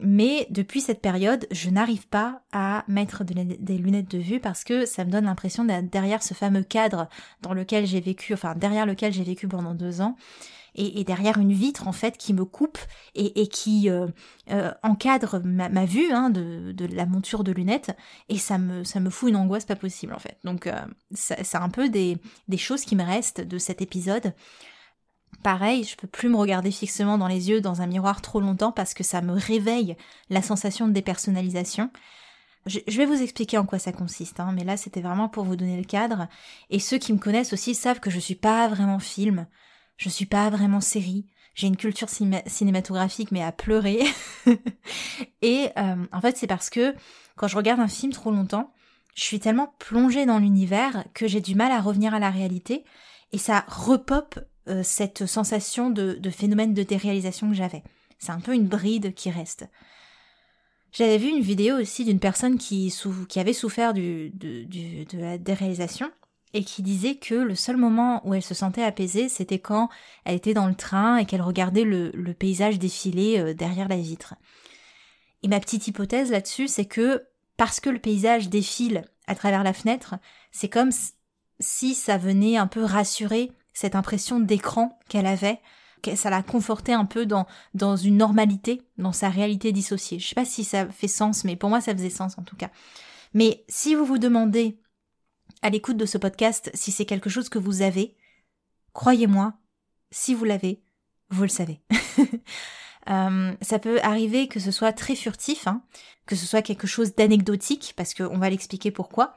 Mais 0.00 0.46
depuis 0.50 0.80
cette 0.80 1.00
période, 1.00 1.46
je 1.52 1.70
n'arrive 1.70 2.08
pas 2.08 2.40
à 2.52 2.84
mettre 2.88 3.22
des 3.24 3.78
lunettes 3.78 4.10
de 4.10 4.18
vue 4.18 4.40
parce 4.40 4.64
que 4.64 4.84
ça 4.84 5.04
me 5.04 5.10
donne 5.10 5.26
l'impression 5.26 5.64
d'être 5.64 5.90
derrière 5.90 6.22
ce 6.22 6.34
fameux 6.34 6.64
cadre 6.64 7.08
dans 7.42 7.52
lequel 7.52 7.86
j'ai 7.86 8.00
vécu, 8.00 8.34
enfin 8.34 8.54
derrière 8.56 8.86
lequel 8.86 9.12
j'ai 9.12 9.22
vécu 9.22 9.46
pendant 9.46 9.74
deux 9.74 10.00
ans, 10.00 10.16
et, 10.74 11.04
derrière 11.04 11.38
une 11.38 11.52
vitre 11.52 11.88
en 11.88 11.92
fait 11.92 12.16
qui 12.16 12.32
me 12.32 12.44
coupe 12.44 12.78
et, 13.14 13.46
qui 13.48 13.90
euh, 13.90 14.06
euh, 14.50 14.72
encadre 14.82 15.40
ma, 15.44 15.84
vue 15.84 16.10
hein, 16.12 16.30
de, 16.30 16.86
la 16.86 17.06
monture 17.06 17.44
de 17.44 17.52
lunettes 17.52 17.96
et 18.28 18.38
ça 18.38 18.58
me, 18.58 18.84
ça 18.84 19.00
me 19.00 19.10
fout 19.10 19.30
une 19.30 19.36
angoisse 19.36 19.64
pas 19.64 19.76
possible 19.76 20.14
en 20.14 20.18
fait. 20.18 20.38
Donc 20.44 20.66
euh, 20.66 20.80
c'est 21.12 21.56
un 21.56 21.68
peu 21.68 21.88
des, 21.88 22.18
des 22.48 22.56
choses 22.56 22.84
qui 22.84 22.96
me 22.96 23.04
restent 23.04 23.40
de 23.40 23.58
cet 23.58 23.82
épisode. 23.82 24.34
Pareil, 25.42 25.84
je 25.84 25.96
peux 25.96 26.06
plus 26.06 26.28
me 26.28 26.36
regarder 26.36 26.70
fixement 26.70 27.18
dans 27.18 27.26
les 27.26 27.50
yeux 27.50 27.60
dans 27.60 27.82
un 27.82 27.86
miroir 27.86 28.22
trop 28.22 28.40
longtemps 28.40 28.72
parce 28.72 28.94
que 28.94 29.02
ça 29.02 29.22
me 29.22 29.32
réveille 29.32 29.96
la 30.30 30.42
sensation 30.42 30.86
de 30.86 30.92
dépersonnalisation. 30.92 31.90
Je, 32.66 32.78
vais 32.96 33.06
vous 33.06 33.20
expliquer 33.20 33.58
en 33.58 33.66
quoi 33.66 33.80
ça 33.80 33.90
consiste, 33.90 34.38
hein, 34.38 34.52
mais 34.54 34.62
là 34.62 34.76
c'était 34.76 35.00
vraiment 35.00 35.28
pour 35.28 35.42
vous 35.44 35.56
donner 35.56 35.76
le 35.76 35.84
cadre. 35.84 36.28
Et 36.70 36.78
ceux 36.78 36.98
qui 36.98 37.12
me 37.12 37.18
connaissent 37.18 37.52
aussi 37.52 37.74
savent 37.74 37.98
que 37.98 38.10
je 38.10 38.20
suis 38.20 38.36
pas 38.36 38.68
vraiment 38.68 39.00
film. 39.00 39.46
Je 40.02 40.08
suis 40.08 40.26
pas 40.26 40.50
vraiment 40.50 40.80
série. 40.80 41.26
J'ai 41.54 41.68
une 41.68 41.76
culture 41.76 42.08
cinématographique 42.08 43.30
mais 43.30 43.40
à 43.40 43.52
pleurer. 43.52 44.00
et 45.42 45.68
euh, 45.78 45.94
en 46.10 46.20
fait 46.20 46.36
c'est 46.36 46.48
parce 46.48 46.70
que 46.70 46.92
quand 47.36 47.46
je 47.46 47.56
regarde 47.56 47.78
un 47.78 47.86
film 47.86 48.10
trop 48.12 48.32
longtemps, 48.32 48.72
je 49.14 49.22
suis 49.22 49.38
tellement 49.38 49.76
plongée 49.78 50.26
dans 50.26 50.40
l'univers 50.40 51.04
que 51.14 51.28
j'ai 51.28 51.40
du 51.40 51.54
mal 51.54 51.70
à 51.70 51.80
revenir 51.80 52.14
à 52.14 52.18
la 52.18 52.30
réalité 52.30 52.82
et 53.30 53.38
ça 53.38 53.64
repop 53.68 54.40
euh, 54.66 54.82
cette 54.82 55.24
sensation 55.26 55.88
de, 55.88 56.18
phénomène 56.30 56.74
de 56.74 56.82
déréalisation 56.82 57.48
que 57.48 57.54
j'avais. 57.54 57.84
C'est 58.18 58.32
un 58.32 58.40
peu 58.40 58.54
une 58.54 58.66
bride 58.66 59.14
qui 59.14 59.30
reste. 59.30 59.68
J'avais 60.90 61.18
vu 61.18 61.28
une 61.28 61.42
vidéo 61.42 61.76
aussi 61.76 62.04
d'une 62.04 62.18
personne 62.18 62.58
qui, 62.58 62.92
qui 63.28 63.38
avait 63.38 63.52
souffert 63.52 63.94
du, 63.94 64.30
de 64.30 65.18
la 65.20 65.38
déréalisation 65.38 66.10
et 66.54 66.64
qui 66.64 66.82
disait 66.82 67.16
que 67.16 67.34
le 67.34 67.54
seul 67.54 67.76
moment 67.76 68.26
où 68.26 68.34
elle 68.34 68.42
se 68.42 68.54
sentait 68.54 68.82
apaisée, 68.82 69.28
c'était 69.28 69.58
quand 69.58 69.88
elle 70.24 70.36
était 70.36 70.54
dans 70.54 70.66
le 70.66 70.74
train 70.74 71.16
et 71.16 71.24
qu'elle 71.24 71.42
regardait 71.42 71.84
le, 71.84 72.12
paysage 72.34 72.78
défiler 72.78 73.38
euh, 73.38 73.54
derrière 73.54 73.88
la 73.88 73.96
vitre. 73.96 74.34
Et 75.42 75.48
ma 75.48 75.60
petite 75.60 75.86
hypothèse 75.88 76.30
là-dessus, 76.30 76.68
c'est 76.68 76.84
que 76.84 77.24
parce 77.56 77.80
que 77.80 77.90
le 77.90 77.98
paysage 77.98 78.48
défile 78.48 79.04
à 79.26 79.34
travers 79.34 79.64
la 79.64 79.72
fenêtre, 79.72 80.16
c'est 80.50 80.68
comme 80.68 80.90
si 81.60 81.94
ça 81.94 82.18
venait 82.18 82.56
un 82.56 82.66
peu 82.66 82.84
rassurer 82.84 83.52
cette 83.72 83.94
impression 83.94 84.40
d'écran 84.40 84.98
qu'elle 85.08 85.26
avait, 85.26 85.60
que 86.02 86.16
ça 86.16 86.30
la 86.30 86.42
confortait 86.42 86.92
un 86.92 87.04
peu 87.04 87.26
dans, 87.26 87.46
dans 87.74 87.96
une 87.96 88.16
normalité, 88.16 88.82
dans 88.98 89.12
sa 89.12 89.28
réalité 89.28 89.72
dissociée. 89.72 90.18
Je 90.18 90.28
sais 90.28 90.34
pas 90.34 90.44
si 90.44 90.64
ça 90.64 90.88
fait 90.88 91.08
sens, 91.08 91.44
mais 91.44 91.56
pour 91.56 91.70
moi 91.70 91.80
ça 91.80 91.94
faisait 91.94 92.10
sens 92.10 92.36
en 92.38 92.42
tout 92.42 92.56
cas. 92.56 92.70
Mais 93.34 93.64
si 93.68 93.94
vous 93.94 94.04
vous 94.04 94.18
demandez 94.18 94.81
à 95.62 95.70
l'écoute 95.70 95.96
de 95.96 96.06
ce 96.06 96.18
podcast 96.18 96.70
si 96.74 96.92
c'est 96.92 97.06
quelque 97.06 97.30
chose 97.30 97.48
que 97.48 97.58
vous 97.58 97.82
avez. 97.82 98.16
Croyez-moi, 98.92 99.54
si 100.10 100.34
vous 100.34 100.44
l'avez, 100.44 100.82
vous 101.30 101.42
le 101.42 101.48
savez. 101.48 101.80
Euh, 103.10 103.52
ça 103.60 103.80
peut 103.80 103.98
arriver 104.04 104.46
que 104.46 104.60
ce 104.60 104.70
soit 104.70 104.92
très 104.92 105.16
furtif, 105.16 105.66
hein, 105.66 105.82
que 106.24 106.36
ce 106.36 106.46
soit 106.46 106.62
quelque 106.62 106.86
chose 106.86 107.16
d'anecdotique, 107.16 107.94
parce 107.96 108.14
qu'on 108.14 108.38
va 108.38 108.48
l'expliquer 108.48 108.92
pourquoi. 108.92 109.34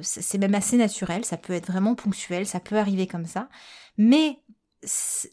C'est 0.00 0.38
même 0.38 0.54
assez 0.54 0.76
naturel, 0.76 1.24
ça 1.24 1.36
peut 1.36 1.52
être 1.52 1.66
vraiment 1.66 1.96
ponctuel, 1.96 2.46
ça 2.46 2.60
peut 2.60 2.78
arriver 2.78 3.08
comme 3.08 3.26
ça. 3.26 3.48
Mais 3.98 4.38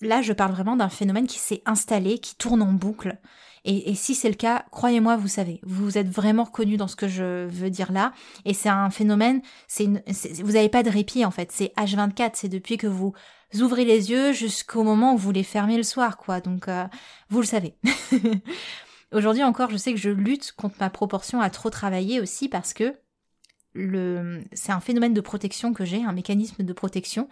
là, 0.02 0.24
je 0.24 0.34
parle 0.34 0.54
vraiment 0.54 0.76
d'un 0.76 0.90
phénomène 0.90 1.28
qui 1.28 1.38
s'est 1.38 1.62
installé, 1.68 2.18
qui 2.18 2.36
tourne 2.36 2.64
en 2.64 2.74
boucle. 2.74 3.20
Et, 3.70 3.96
si 3.96 4.16
c'est 4.16 4.30
le 4.30 4.36
cas, 4.36 4.64
croyez-moi, 4.72 5.18
vous 5.18 5.28
savez, 5.28 5.60
vous 5.64 5.98
êtes 5.98 6.08
vraiment 6.08 6.46
reconnu 6.46 6.78
dans 6.78 6.88
ce 6.88 6.96
que 6.96 7.10
je 7.10 7.48
veux 7.48 7.70
dire 7.70 7.92
là. 7.92 8.14
Et 8.46 8.54
c'est 8.54 8.70
un 8.70 8.90
phénomène, 8.90 9.42
c'est 9.68 9.88
vous 10.42 10.54
n'avez 10.54 10.70
pas 10.70 10.84
de 10.84 10.90
répit 10.90 11.26
en 11.26 11.32
fait. 11.32 11.52
C'est 11.52 11.74
H24, 11.76 12.32
c'est 12.36 12.48
depuis 12.48 12.78
que 12.78 12.88
vous 12.88 13.14
ouvrez 13.60 13.84
les 13.84 14.10
yeux 14.10 14.32
jusqu'au 14.32 14.84
moment 14.84 15.16
où 15.16 15.18
vous 15.18 15.34
les 15.34 15.44
fermez 15.44 15.76
le 15.76 15.84
soir, 15.84 16.16
quoi. 16.16 16.40
Donc, 16.40 16.70
euh, 16.70 16.86
vous 17.30 17.42
le 17.42 17.46
savez. 17.46 17.76
Aujourd'hui 19.12 19.44
encore, 19.44 19.70
je 19.70 19.76
sais 19.76 19.92
que 19.92 20.00
je 20.00 20.12
lutte 20.12 20.54
contre 20.54 20.78
ma 20.80 20.90
proportion 20.90 21.42
à 21.42 21.50
trop 21.50 21.70
travailler 21.70 22.22
aussi 22.22 22.48
parce 22.48 22.74
que 22.74 22.96
c'est 24.54 24.72
un 24.72 24.80
phénomène 24.80 25.14
de 25.14 25.22
protection 25.22 25.74
que 25.74 25.84
j'ai, 25.84 26.06
un 26.06 26.14
mécanisme 26.14 26.64
de 26.64 26.74
protection 26.74 27.28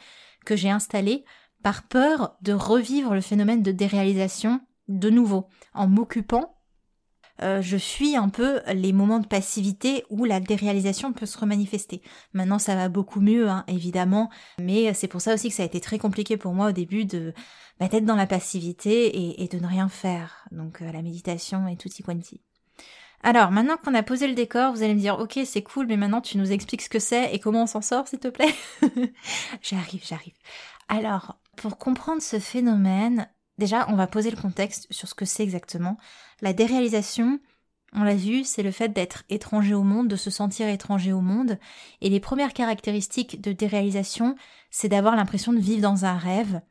que 0.46 0.58
j'ai 0.58 0.70
installé 0.70 1.24
par 1.63 1.84
peur 1.84 2.36
de 2.42 2.51
revivre 2.51 3.13
le 3.13 3.22
phénomène 3.22 3.63
de 3.63 3.72
déréalisation 3.72 4.60
de 4.88 5.10
nouveau. 5.10 5.48
En 5.74 5.88
m'occupant, 5.88 6.56
euh, 7.42 7.62
je 7.62 7.77
fuis 7.77 8.15
un 8.15 8.30
peu 8.30 8.62
les 8.74 8.94
moments 8.94 9.20
de 9.20 9.27
passivité 9.27 10.06
où 10.10 10.24
la 10.24 10.39
déréalisation 10.39 11.12
peut 11.12 11.25
se 11.25 11.38
remanifester. 11.38 12.01
Maintenant, 12.34 12.60
ça 12.60 12.75
va 12.75 12.88
beaucoup 12.88 13.20
mieux, 13.20 13.50
hein, 13.50 13.65
évidemment, 13.68 14.30
mais 14.60 14.94
c'est 14.94 15.10
pour 15.10 15.22
ça 15.22 15.34
aussi 15.34 15.50
que 15.50 15.56
ça 15.56 15.63
a 15.63 15.65
été 15.65 15.82
très 15.82 16.00
compliqué 16.00 16.38
pour 16.38 16.54
moi 16.54 16.70
au 16.70 16.72
début 16.72 17.06
de 17.06 17.34
bah, 17.80 17.89
d'être 17.89 18.06
dans 18.06 18.15
la 18.15 18.27
passivité 18.27 19.42
et, 19.42 19.48
de 19.48 19.60
ne 19.60 19.68
rien 19.68 19.89
faire. 19.89 20.46
Donc 20.51 20.82
euh, 20.82 20.92
la 20.92 21.01
méditation 21.01 21.68
et 21.68 21.75
tutti 21.75 22.04
quanti. 22.04 22.42
Alors, 23.22 23.51
maintenant 23.51 23.77
qu'on 23.77 23.96
a 23.96 24.04
posé 24.04 24.27
le 24.27 24.34
décor, 24.34 24.72
vous 24.72 24.84
allez 24.84 24.94
me 24.94 25.00
dire, 25.00 25.20
ok, 25.20 25.39
c'est 25.46 25.63
cool, 25.63 25.88
mais 25.88 25.98
maintenant 25.98 26.22
tu 26.22 26.38
nous 26.38 26.51
expliques 26.51 26.84
ce 26.84 26.89
que 26.89 27.00
c'est 27.00 27.34
et 27.34 27.39
comment 27.39 27.63
on 27.63 27.68
s'en 27.68 27.82
sort, 27.82 28.08
s'il 28.08 28.20
te 28.20 28.27
plaît? 28.27 28.54
j'arrive, 29.62 30.04
j'arrive. 30.06 30.36
Alors, 30.88 31.38
pour 31.58 31.77
comprendre 31.77 32.22
ce 32.22 32.39
phénomène, 32.39 33.27
déjà, 33.58 33.86
on 33.90 33.96
va 33.96 34.08
poser 34.08 34.32
le 34.32 34.38
contexte 34.38 34.88
sur 34.92 35.08
ce 35.08 35.14
que 35.14 35.26
c'est 35.26 35.44
exactement. 35.44 35.98
La 36.42 36.54
déréalisation, 36.54 37.40
on 37.94 38.04
l'a 38.04 38.16
vu, 38.16 38.44
c'est 38.44 38.64
le 38.64 38.72
fait 38.72 38.90
d'être 38.90 39.24
étranger 39.30 39.74
au 39.74 39.84
monde, 39.84 40.08
de 40.08 40.16
se 40.16 40.30
sentir 40.30 40.68
étranger 40.68 41.14
au 41.14 41.22
monde. 41.22 41.58
Et 42.02 42.10
les 42.10 42.20
premières 42.20 42.54
caractéristiques 42.54 43.42
de 43.42 43.54
déréalisation, 43.54 44.36
c'est 44.70 44.90
d'avoir 44.90 45.16
l'impression 45.16 45.54
de 45.54 45.60
vivre 45.60 45.82
dans 45.82 46.06
un 46.06 46.18
rêve, 46.18 46.62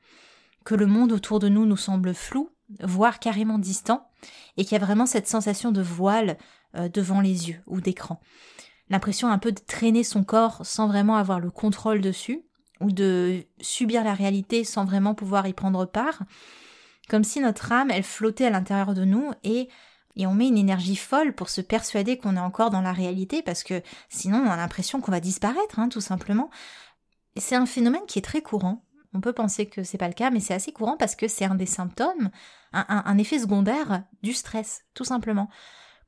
que 0.64 0.75
le 0.75 0.87
monde 0.87 1.12
autour 1.12 1.38
de 1.38 1.49
nous 1.49 1.67
nous 1.67 1.76
semble 1.76 2.14
flou, 2.14 2.50
voire 2.83 3.19
carrément 3.19 3.59
distant, 3.59 4.09
et 4.57 4.64
qu'il 4.64 4.73
y 4.73 4.81
a 4.81 4.85
vraiment 4.85 5.07
cette 5.07 5.29
sensation 5.29 5.73
de 5.73 5.83
voile 5.83 6.38
euh, 6.76 6.88
devant 6.88 7.21
les 7.21 7.49
yeux 7.49 7.61
ou 7.67 7.81
d'écran. 7.81 8.21
L'impression 8.91 9.29
un 9.29 9.38
peu 9.38 9.53
de 9.53 9.61
traîner 9.61 10.05
son 10.05 10.25
corps 10.25 10.64
sans 10.64 10.87
vraiment 10.87 11.17
avoir 11.17 11.41
le 11.41 11.50
contrôle 11.50 12.00
dessus, 12.00 12.43
ou 12.81 12.93
de 12.93 13.45
subir 13.61 14.05
la 14.05 14.14
réalité 14.14 14.64
sans 14.64 14.85
vraiment 14.85 15.14
pouvoir 15.14 15.47
y 15.47 15.53
prendre 15.53 15.87
part, 15.87 16.23
comme 17.08 17.25
si 17.25 17.40
notre 17.40 17.73
âme, 17.73 17.90
elle 17.90 18.02
flottait 18.02 18.46
à 18.46 18.50
l'intérieur 18.50 18.94
de 18.94 19.04
nous 19.04 19.32
et, 19.42 19.68
on 20.16 20.34
met 20.34 20.46
une 20.46 20.58
énergie 20.58 20.96
folle 20.96 21.34
pour 21.34 21.49
se 21.49 21.61
persuader 21.61 22.18
qu'on 22.18 22.37
est 22.37 22.40
encore 22.40 22.70
dans 22.70 22.80
la 22.80 22.92
réalité, 22.92 23.42
parce 23.42 23.64
que 23.64 23.82
sinon 24.08 24.38
on 24.38 24.50
a 24.50 24.56
l'impression 24.56 25.00
qu'on 25.00 25.11
va 25.11 25.20
disparaître, 25.20 25.78
hein, 25.78 25.88
tout 25.88 26.00
simplement. 26.00 26.50
C'est 27.37 27.56
un 27.56 27.66
phénomène 27.66 28.06
qui 28.06 28.20
est 28.20 28.23
très 28.23 28.40
courant. 28.40 28.84
On 29.12 29.20
peut 29.20 29.32
penser 29.32 29.66
que 29.66 29.82
c'est 29.82 29.99
pas 29.99 30.08
le 30.08 30.14
cas, 30.14 30.30
mais 30.30 30.40
c'est 30.40 30.54
assez 30.54 30.73
courant 30.73 30.96
parce 30.96 31.16
que 31.16 31.26
c'est 31.28 31.44
un 31.44 31.56
des 31.56 31.66
symptômes, 31.66 32.30
un, 32.73 32.87
un 32.88 33.18
effet 33.18 33.40
secondaire 33.40 34.04
du 34.23 34.32
stress, 34.32 34.82
tout 34.94 35.04
simplement. 35.04 35.49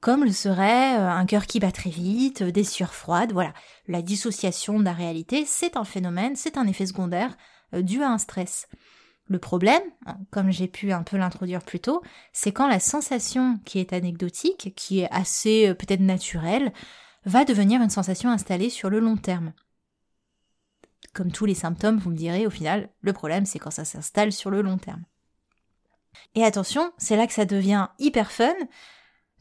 comme 0.00 0.24
le 0.24 0.32
serait 0.32 0.96
euh, 0.98 1.10
un 1.10 1.26
cœur 1.26 1.46
qui 1.46 1.58
bat 1.58 1.72
très 1.72 1.90
vite, 1.90 2.42
des 2.42 2.64
sueurs 2.64 2.94
froides, 2.94 3.32
voilà. 3.32 3.52
La 3.88 4.02
dissociation 4.02 4.78
de 4.78 4.84
la 4.84 4.92
réalité, 4.92 5.44
c'est 5.46 5.76
un 5.76 5.84
phénomène, 5.84 6.36
c'est 6.36 6.58
un 6.58 6.66
effet 6.66 6.86
secondaire 6.86 7.36
euh, 7.74 7.82
dû 7.82 8.02
à 8.02 8.10
un 8.10 8.18
stress. 8.18 8.68
Le 9.28 9.38
problème, 9.38 9.83
comme 10.30 10.50
j'ai 10.50 10.68
pu 10.68 10.92
un 10.92 11.02
peu 11.02 11.16
l'introduire 11.16 11.62
plus 11.62 11.80
tôt, 11.80 12.02
c'est 12.33 12.52
quand 12.52 12.68
la 12.68 12.78
sensation 12.78 13.59
qui 13.64 13.80
est 13.80 13.92
anecdotique, 13.92 14.73
qui 14.76 15.00
est 15.00 15.11
assez 15.11 15.68
euh, 15.68 15.75
peut-être 15.75 16.00
naturelle, 16.00 16.73
va 17.25 17.45
devenir 17.45 17.83
une 17.83 17.90
sensation 17.90 18.30
installée 18.30 18.71
sur 18.71 18.88
le 18.88 19.00
long 19.00 19.16
terme. 19.16 19.52
Comme 21.12 21.33
tous 21.33 21.45
les 21.45 21.54
symptômes, 21.54 21.99
vous 21.99 22.11
me 22.11 22.16
direz, 22.16 22.47
au 22.47 22.50
final, 22.50 22.88
le 23.00 23.12
problème 23.12 23.47
c'est 23.47 23.59
quand 23.59 23.73
ça 23.73 23.85
s'installe 23.85 24.33
sur 24.33 24.50
le 24.50 24.62
long 24.62 24.78
terme. 24.78 25.04
Et 26.37 26.45
attention, 26.45 26.92
c'est 26.97 27.16
là 27.16 27.26
que 27.26 27.33
ça 27.33 27.45
devient 27.45 27.88
hyper 27.99 28.30
fun. 28.30 28.54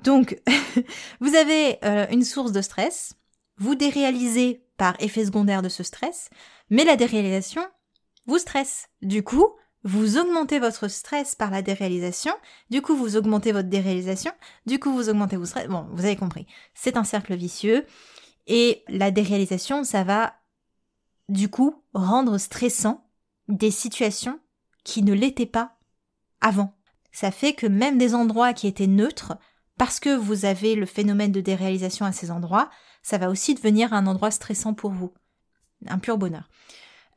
Donc, 0.04 0.42
vous 1.20 1.36
avez 1.36 1.77
euh, 1.86 2.08
une 2.10 2.24
source 2.24 2.51
de 2.51 2.62
stress, 2.62 3.13
vous 3.58 3.75
déréalisez 3.75 4.63
par 4.77 4.96
effet 5.00 5.25
secondaire 5.25 5.62
de 5.62 5.70
ce 5.70 5.84
stress, 5.84 6.30
mais 6.70 6.86
la 6.86 6.96
déréalisation 6.96 7.62
vous 8.25 8.39
stresse. 8.39 8.88
Du 9.01 9.24
coup, 9.24 9.48
vous 9.86 10.18
augmentez 10.18 10.60
votre 10.60 10.88
stress 10.88 11.36
par 11.36 11.51
la 11.51 11.62
déréalisation, 11.62 12.34
du 12.72 12.82
coup 12.82 12.96
vous 12.96 13.18
augmentez 13.18 13.51
votre 13.51 13.70
déréalisation, 13.70 14.32
du 14.65 14.80
coup 14.80 14.92
vous 14.92 15.10
augmentez 15.10 15.38
votre 15.38 15.50
stress. 15.50 15.68
Bon, 15.68 15.88
vous 15.94 16.06
avez 16.06 16.15
compris. 16.15 16.48
C'est 16.74 16.98
un 16.98 17.04
cercle 17.04 17.36
vicieux. 17.36 17.86
Et 18.48 18.84
la 18.88 19.12
déréalisation, 19.12 19.84
ça 19.84 20.04
va 20.04 20.34
du 21.30 21.50
coup 21.50 21.84
rendre 21.94 22.38
stressant 22.39 23.08
des 23.48 23.72
situations 23.72 24.39
qui 24.84 25.04
ne 25.04 25.13
l'étaient 25.13 25.46
pas 25.46 25.77
avant. 26.42 26.75
Ça 27.12 27.30
fait 27.32 27.54
que 27.54 27.68
même 27.68 28.00
des 28.00 28.15
endroits 28.15 28.54
qui 28.54 28.68
étaient 28.68 28.88
neutres, 28.88 29.38
parce 29.77 30.00
que 30.00 30.15
vous 30.15 30.46
avez 30.46 30.75
le 30.75 30.86
phénomène 30.86 31.32
de 31.32 31.42
déréalisation 31.42 32.06
à 32.06 32.12
ces 32.12 32.32
endroits, 32.32 32.70
ça 33.04 33.20
va 33.20 33.30
aussi 33.30 33.54
devenir 33.54 33.94
un 33.94 34.08
endroit 34.08 34.32
stressant 34.32 34.74
pour 34.74 34.92
vous. 34.92 35.13
Un 35.86 36.00
pur 36.00 36.18
bonheur. 36.18 36.50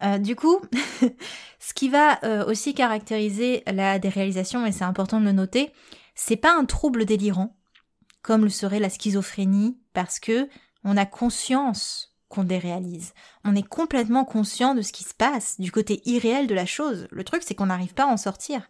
Euh, 0.02 0.18
du 0.18 0.36
coup, 0.36 0.60
ce 1.58 1.74
qui 1.74 1.88
va 1.88 2.22
euh, 2.24 2.46
aussi 2.46 2.74
caractériser 2.74 3.62
la 3.66 3.98
déréalisation, 3.98 4.64
et 4.64 4.72
c'est 4.72 4.84
important 4.84 5.20
de 5.20 5.24
le 5.24 5.32
noter, 5.32 5.72
c'est 6.14 6.36
pas 6.36 6.56
un 6.56 6.64
trouble 6.64 7.04
délirant, 7.04 7.56
comme 8.22 8.44
le 8.44 8.50
serait 8.50 8.80
la 8.80 8.90
schizophrénie, 8.90 9.78
parce 9.92 10.20
que 10.20 10.48
on 10.84 10.96
a 10.96 11.06
conscience 11.06 12.16
qu'on 12.28 12.44
déréalise. 12.44 13.14
On 13.44 13.56
est 13.56 13.66
complètement 13.66 14.24
conscient 14.24 14.74
de 14.74 14.82
ce 14.82 14.92
qui 14.92 15.04
se 15.04 15.14
passe, 15.14 15.58
du 15.60 15.72
côté 15.72 16.02
irréel 16.04 16.46
de 16.46 16.54
la 16.54 16.66
chose. 16.66 17.08
Le 17.10 17.24
truc, 17.24 17.42
c'est 17.42 17.54
qu'on 17.54 17.66
n'arrive 17.66 17.94
pas 17.94 18.04
à 18.04 18.12
en 18.12 18.16
sortir. 18.16 18.68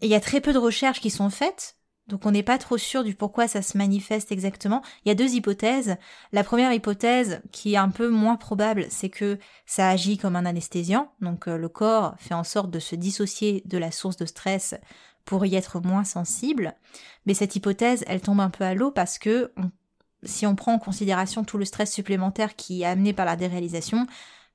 Il 0.00 0.08
y 0.08 0.14
a 0.14 0.20
très 0.20 0.40
peu 0.40 0.52
de 0.52 0.58
recherches 0.58 1.00
qui 1.00 1.10
sont 1.10 1.30
faites 1.30 1.76
donc 2.08 2.26
on 2.26 2.32
n'est 2.32 2.42
pas 2.42 2.58
trop 2.58 2.76
sûr 2.76 3.02
du 3.02 3.14
pourquoi 3.14 3.48
ça 3.48 3.62
se 3.62 3.78
manifeste 3.78 4.30
exactement. 4.30 4.82
Il 5.04 5.08
y 5.08 5.12
a 5.12 5.14
deux 5.14 5.34
hypothèses. 5.34 5.96
La 6.32 6.44
première 6.44 6.72
hypothèse, 6.72 7.40
qui 7.50 7.74
est 7.74 7.78
un 7.78 7.88
peu 7.88 8.08
moins 8.08 8.36
probable, 8.36 8.86
c'est 8.90 9.08
que 9.08 9.38
ça 9.64 9.88
agit 9.88 10.18
comme 10.18 10.36
un 10.36 10.44
anesthésiant. 10.44 11.10
Donc 11.22 11.48
euh, 11.48 11.56
le 11.56 11.68
corps 11.70 12.14
fait 12.18 12.34
en 12.34 12.44
sorte 12.44 12.70
de 12.70 12.78
se 12.78 12.94
dissocier 12.94 13.62
de 13.64 13.78
la 13.78 13.90
source 13.90 14.16
de 14.16 14.26
stress 14.26 14.74
pour 15.24 15.46
y 15.46 15.54
être 15.54 15.80
moins 15.80 16.04
sensible. 16.04 16.74
Mais 17.24 17.32
cette 17.32 17.56
hypothèse, 17.56 18.04
elle 18.06 18.20
tombe 18.20 18.40
un 18.40 18.50
peu 18.50 18.64
à 18.64 18.74
l'eau 18.74 18.90
parce 18.90 19.18
que 19.18 19.52
si 20.22 20.46
on 20.46 20.56
prend 20.56 20.74
en 20.74 20.78
considération 20.78 21.42
tout 21.42 21.56
le 21.56 21.64
stress 21.64 21.90
supplémentaire 21.90 22.54
qui 22.54 22.82
est 22.82 22.86
amené 22.86 23.14
par 23.14 23.24
la 23.24 23.36
déréalisation, 23.36 24.06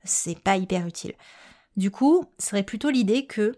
c'est 0.04 0.40
pas 0.40 0.58
hyper 0.58 0.86
utile. 0.86 1.14
Du 1.78 1.90
coup, 1.90 2.26
ce 2.38 2.50
serait 2.50 2.64
plutôt 2.64 2.92
l'idée 2.92 3.26
que 3.26 3.56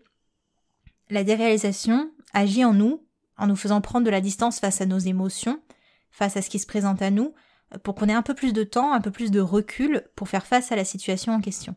la 1.10 1.26
déréalisation 1.26 2.10
agit 2.34 2.64
en 2.64 2.74
nous 2.74 3.06
en 3.42 3.48
nous 3.48 3.56
faisant 3.56 3.82
prendre 3.82 4.06
de 4.06 4.12
la 4.12 4.22
distance 4.22 4.60
face 4.60 4.82
à 4.82 4.86
nos 4.86 5.00
émotions, 5.00 5.60
face 6.12 6.38
à 6.38 6.44
ce 6.44 6.50
qui 6.50 6.60
se 6.60 6.68
présente 6.68 7.02
à 7.02 7.10
nous, 7.10 7.34
pour 7.84 7.96
qu'on 7.96 8.08
ait 8.08 8.14
un 8.14 8.22
peu 8.22 8.36
plus 8.36 8.54
de 8.54 8.64
temps, 8.64 8.94
un 8.94 9.02
peu 9.02 9.10
plus 9.10 9.32
de 9.32 9.40
recul 9.40 10.04
pour 10.16 10.30
faire 10.30 10.46
face 10.46 10.72
à 10.72 10.76
la 10.76 10.86
situation 10.86 11.34
en 11.34 11.42
question. 11.42 11.76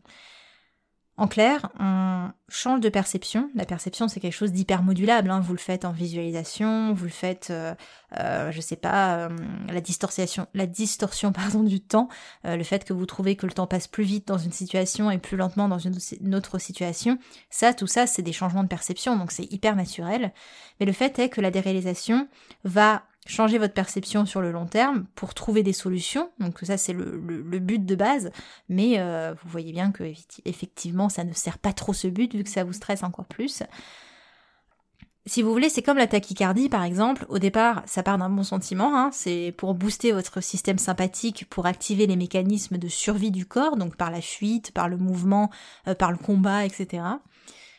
En 1.17 1.27
clair, 1.27 1.69
on 1.79 2.29
change 2.49 2.81
de 2.81 2.89
perception. 2.89 3.49
La 3.55 3.65
perception, 3.65 4.09
c'est 4.09 4.19
quelque 4.19 4.33
chose 4.33 4.51
d'hyper 4.51 4.83
modulable. 4.83 5.31
Hein. 5.31 5.39
Vous 5.39 5.53
le 5.53 5.59
faites 5.59 5.85
en 5.85 5.91
visualisation, 5.91 6.93
vous 6.93 7.05
le 7.05 7.09
faites, 7.09 7.47
euh, 7.51 7.73
euh, 8.19 8.51
je 8.51 8.59
sais 8.59 8.75
pas, 8.75 9.19
euh, 9.19 9.29
la 9.69 9.79
distorsion, 9.79 10.47
la 10.53 10.67
distorsion 10.67 11.31
pardon 11.31 11.63
du 11.63 11.79
temps, 11.79 12.09
le 12.43 12.63
fait 12.63 12.83
que 12.83 12.91
vous 12.91 13.05
trouvez 13.05 13.37
que 13.37 13.45
le 13.45 13.53
temps 13.53 13.65
passe 13.65 13.87
plus 13.87 14.03
vite 14.03 14.27
dans 14.27 14.37
une 14.37 14.51
situation 14.51 15.09
et 15.09 15.17
plus 15.17 15.37
lentement 15.37 15.69
dans 15.69 15.79
une 15.79 16.35
autre 16.35 16.59
situation. 16.59 17.17
Ça, 17.49 17.73
tout 17.73 17.87
ça, 17.87 18.07
c'est 18.07 18.21
des 18.21 18.33
changements 18.33 18.63
de 18.63 18.67
perception, 18.67 19.15
donc 19.15 19.31
c'est 19.31 19.49
hyper 19.53 19.77
naturel. 19.77 20.33
Mais 20.81 20.85
le 20.85 20.91
fait 20.91 21.17
est 21.19 21.29
que 21.29 21.39
la 21.39 21.51
déréalisation 21.51 22.27
va 22.65 23.03
changer 23.25 23.57
votre 23.57 23.73
perception 23.73 24.25
sur 24.25 24.41
le 24.41 24.51
long 24.51 24.65
terme 24.65 25.05
pour 25.15 25.33
trouver 25.33 25.63
des 25.63 25.73
solutions. 25.73 26.29
Donc 26.39 26.59
ça 26.63 26.77
c'est 26.77 26.93
le, 26.93 27.17
but 27.59 27.85
de 27.85 27.95
base, 27.95 28.31
mais 28.69 28.99
euh, 28.99 29.33
vous 29.33 29.49
voyez 29.49 29.71
bien 29.71 29.91
que 29.91 30.03
effectivement 30.45 31.09
ça 31.09 31.23
ne 31.23 31.33
sert 31.33 31.57
pas 31.57 31.73
trop 31.73 31.93
ce 31.93 32.07
but 32.07 32.33
vu 32.35 32.43
que 32.43 32.49
ça 32.49 32.63
vous 32.63 32.73
stresse 32.73 33.03
encore 33.03 33.25
plus. 33.25 33.63
Si 35.27 35.41
vous 35.41 35.51
voulez, 35.51 35.69
c'est 35.69 35.81
comme 35.81 35.97
la 35.97 36.05
tachycardie 36.05 36.69
par 36.69 36.83
exemple. 36.83 37.25
Au 37.29 37.39
départ, 37.39 37.81
ça 37.87 38.03
part 38.03 38.19
d'un 38.19 38.29
bon 38.29 38.43
sentiment, 38.43 38.95
hein. 38.95 39.09
c'est 39.11 39.55
pour 39.57 39.73
booster 39.73 40.11
votre 40.11 40.39
système 40.39 40.77
sympathique, 40.77 41.47
pour 41.49 41.65
activer 41.65 42.05
les 42.05 42.15
mécanismes 42.15 42.77
de 42.77 42.87
survie 42.87 43.31
du 43.31 43.47
corps, 43.47 43.75
donc 43.75 43.95
par 43.95 44.11
la 44.11 44.21
fuite, 44.21 44.71
par 44.71 44.87
le 44.87 44.97
mouvement, 44.97 45.49
euh, 45.87 45.95
par 45.95 46.11
le 46.11 46.19
combat, 46.19 46.63
etc. 46.63 47.01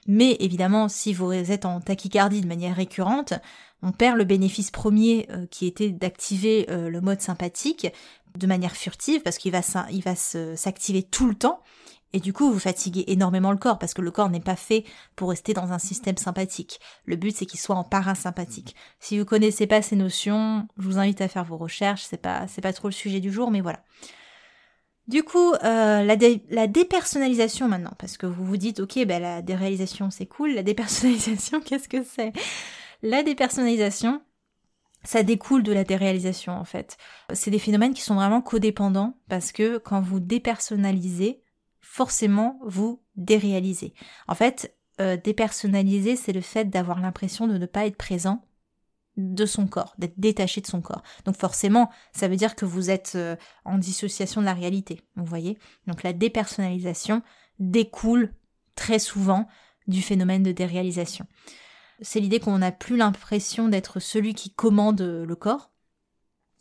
Mais 0.08 0.36
évidemment, 0.40 0.88
si 0.88 1.12
vous 1.12 1.32
êtes 1.32 1.64
en 1.64 1.80
tachycardie 1.80 2.40
de 2.40 2.48
manière 2.48 2.74
récurrente, 2.74 3.34
on 3.82 3.92
perd 3.92 4.16
le 4.16 4.24
bénéfice 4.24 4.70
premier 4.70 5.26
euh, 5.30 5.46
qui 5.50 5.66
était 5.66 5.90
d'activer 5.90 6.66
euh, 6.70 6.88
le 6.88 7.00
mode 7.00 7.20
sympathique 7.20 7.88
de 8.36 8.46
manière 8.46 8.76
furtive 8.76 9.22
parce 9.22 9.38
qu'il 9.38 9.52
va 9.52 9.62
s'activer 9.62 11.02
tout 11.02 11.26
le 11.26 11.34
temps 11.34 11.62
et 12.12 12.20
du 12.20 12.32
coup 12.32 12.50
vous 12.50 12.58
fatiguez 12.58 13.04
énormément 13.08 13.50
le 13.50 13.58
corps 13.58 13.78
parce 13.78 13.94
que 13.94 14.02
le 14.02 14.10
corps 14.10 14.30
n'est 14.30 14.40
pas 14.40 14.56
fait 14.56 14.84
pour 15.16 15.30
rester 15.30 15.54
dans 15.54 15.72
un 15.72 15.78
système 15.78 16.16
sympathique. 16.16 16.80
Le 17.04 17.16
but 17.16 17.34
c'est 17.34 17.46
qu'il 17.46 17.60
soit 17.60 17.76
en 17.76 17.84
parasympathique. 17.84 18.74
Si 19.00 19.18
vous 19.18 19.24
connaissez 19.24 19.66
pas 19.66 19.82
ces 19.82 19.96
notions, 19.96 20.66
je 20.78 20.84
vous 20.84 20.98
invite 20.98 21.20
à 21.20 21.28
faire 21.28 21.44
vos 21.44 21.56
recherches, 21.56 22.04
c'est 22.04 22.20
pas 22.20 22.46
c'est 22.48 22.62
pas 22.62 22.72
trop 22.72 22.88
le 22.88 22.92
sujet 22.92 23.20
du 23.20 23.32
jour 23.32 23.50
mais 23.50 23.60
voilà. 23.60 23.82
Du 25.08 25.22
coup, 25.22 25.52
euh, 25.62 26.02
la, 26.02 26.66
dépersonnalisation 26.66 27.68
maintenant, 27.68 27.92
parce 27.96 28.16
que 28.16 28.26
vous 28.26 28.44
vous 28.44 28.56
dites, 28.56 28.80
ok, 28.80 29.04
ben, 29.06 29.22
la 29.22 29.40
déréalisation 29.40 30.10
c'est 30.10 30.26
cool, 30.26 30.50
la 30.50 30.64
dépersonnalisation, 30.64 31.60
qu'est-ce 31.64 31.88
que 31.88 32.02
c'est? 32.02 32.32
La 33.06 33.22
dépersonnalisation, 33.22 34.20
ça 35.04 35.22
découle 35.22 35.62
de 35.62 35.72
la 35.72 35.84
déréalisation 35.84 36.52
en 36.52 36.64
fait. 36.64 36.96
C'est 37.32 37.50
des 37.50 37.60
phénomènes 37.60 37.94
qui 37.94 38.02
sont 38.02 38.16
vraiment 38.16 38.42
codépendants 38.42 39.16
parce 39.28 39.52
que 39.52 39.78
quand 39.78 40.00
vous 40.00 40.18
dépersonnalisez, 40.18 41.40
forcément 41.80 42.58
vous 42.64 43.00
déréalisez. 43.14 43.94
En 44.26 44.34
fait, 44.34 44.76
euh, 45.00 45.16
dépersonnaliser, 45.16 46.16
c'est 46.16 46.32
le 46.32 46.40
fait 46.40 46.64
d'avoir 46.64 47.00
l'impression 47.00 47.46
de 47.46 47.56
ne 47.56 47.66
pas 47.66 47.86
être 47.86 47.96
présent 47.96 48.44
de 49.16 49.46
son 49.46 49.66
corps, 49.66 49.94
d'être 49.98 50.18
détaché 50.18 50.60
de 50.60 50.66
son 50.66 50.82
corps. 50.82 51.02
Donc 51.24 51.36
forcément, 51.36 51.90
ça 52.12 52.28
veut 52.28 52.36
dire 52.36 52.56
que 52.56 52.64
vous 52.64 52.90
êtes 52.90 53.12
euh, 53.14 53.36
en 53.64 53.78
dissociation 53.78 54.40
de 54.40 54.46
la 54.46 54.52
réalité, 54.52 55.00
vous 55.14 55.24
voyez? 55.24 55.58
Donc 55.86 56.02
la 56.02 56.12
dépersonnalisation 56.12 57.22
découle 57.60 58.34
très 58.74 58.98
souvent 58.98 59.46
du 59.86 60.02
phénomène 60.02 60.42
de 60.42 60.52
déréalisation. 60.52 61.26
C'est 62.00 62.20
l'idée 62.20 62.40
qu'on 62.40 62.58
n'a 62.58 62.72
plus 62.72 62.96
l'impression 62.96 63.68
d'être 63.68 64.00
celui 64.00 64.34
qui 64.34 64.50
commande 64.50 65.00
le 65.00 65.36
corps, 65.36 65.70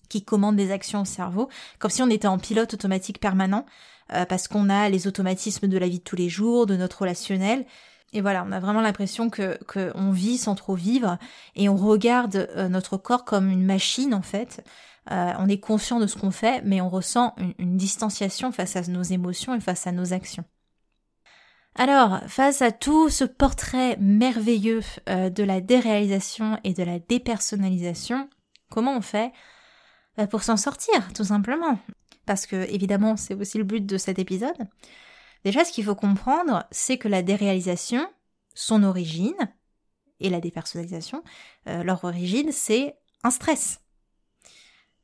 qui 0.10 0.24
commande 0.24 0.56
des 0.56 0.71
actions 0.71 1.02
au 1.02 1.06
cerveau, 1.06 1.50
comme 1.80 1.91
si 1.91 2.02
on 2.02 2.10
était 2.10 2.28
en 2.28 2.38
pilote 2.38 2.74
automatique 2.74 3.19
permanent, 3.19 3.65
euh, 4.13 4.26
parce 4.26 4.48
qu'on 4.48 4.69
a 4.69 4.89
les 4.89 5.08
automatismes 5.08 5.67
de 5.67 5.78
la 5.78 5.88
vie 5.88 6.00
de 6.00 6.04
tous 6.04 6.15
les 6.15 6.30
jours, 6.30 6.65
de 6.65 6.76
notre 6.76 7.02
relationnel. 7.02 7.65
Et 8.13 8.21
voilà, 8.21 8.45
on 8.48 8.52
a 8.52 8.60
vraiment 8.60 8.82
l'impression 8.82 9.30
que 9.30 9.58
qu'on 9.65 10.12
vit 10.12 10.38
sans 10.38 10.56
trop 10.56 10.76
vivre 10.76 11.17
et 11.56 11.67
on 11.69 11.76
regarde 11.76 12.48
euh, 12.56 12.69
notre 12.69 12.98
corps 12.98 13.26
comme 13.26 13.50
une 13.50 13.65
machine 13.65 14.13
en 14.13 14.21
fait. 14.21 14.63
Euh, 15.12 15.34
on 15.38 15.50
est 15.50 15.60
conscient 15.60 16.00
de 16.00 16.08
ce 16.08 16.17
qu'on 16.17 16.32
fait, 16.32 16.62
mais 16.63 16.82
on 16.82 16.89
ressent 16.89 17.36
une 17.60 17.78
distanciation 17.78 18.52
face 18.52 18.76
à 18.76 18.82
nos 18.84 19.04
émotions 19.04 19.54
et 19.54 19.60
face 19.60 19.86
à 19.86 19.91
nos 19.91 20.13
actions. 20.13 20.45
Alors, 21.77 22.21
face 22.27 22.61
à 22.61 22.71
tout 22.71 23.09
ce 23.09 23.25
portrait 23.25 23.97
merveilleux 23.99 24.81
euh, 25.09 25.29
de 25.29 25.43
la 25.43 25.59
déréalisation 25.59 26.57
et 26.63 26.73
de 26.73 26.83
la 26.83 26.99
dépersonnalisation, 26.99 28.29
comment 28.69 28.95
on 28.95 29.01
fait 29.01 29.33
bah, 30.15 30.25
pour 30.25 30.43
s'en 30.43 30.55
sortir, 30.55 31.11
tout 31.13 31.25
simplement? 31.25 31.77
Parce 32.25 32.45
que, 32.45 32.55
évidemment, 32.73 33.17
c'est 33.17 33.35
aussi 33.35 33.57
le 33.57 33.65
but 33.65 33.85
de 33.85 33.97
cet 33.97 34.19
épisode. 34.19 34.67
Déjà, 35.43 35.65
ce 35.65 35.73
qu'il 35.73 35.83
faut 35.83 35.95
comprendre, 35.95 36.65
c'est 36.71 36.97
que 36.97 37.09
la 37.09 37.21
déréalisation, 37.21 38.09
son 38.53 38.83
origine, 38.83 39.35
et 40.21 40.29
la 40.29 40.39
dépersonnalisation, 40.39 41.23
euh, 41.67 41.83
leur 41.83 42.05
origine, 42.05 42.53
c'est 42.53 42.97
un 43.23 43.31
stress. 43.31 43.81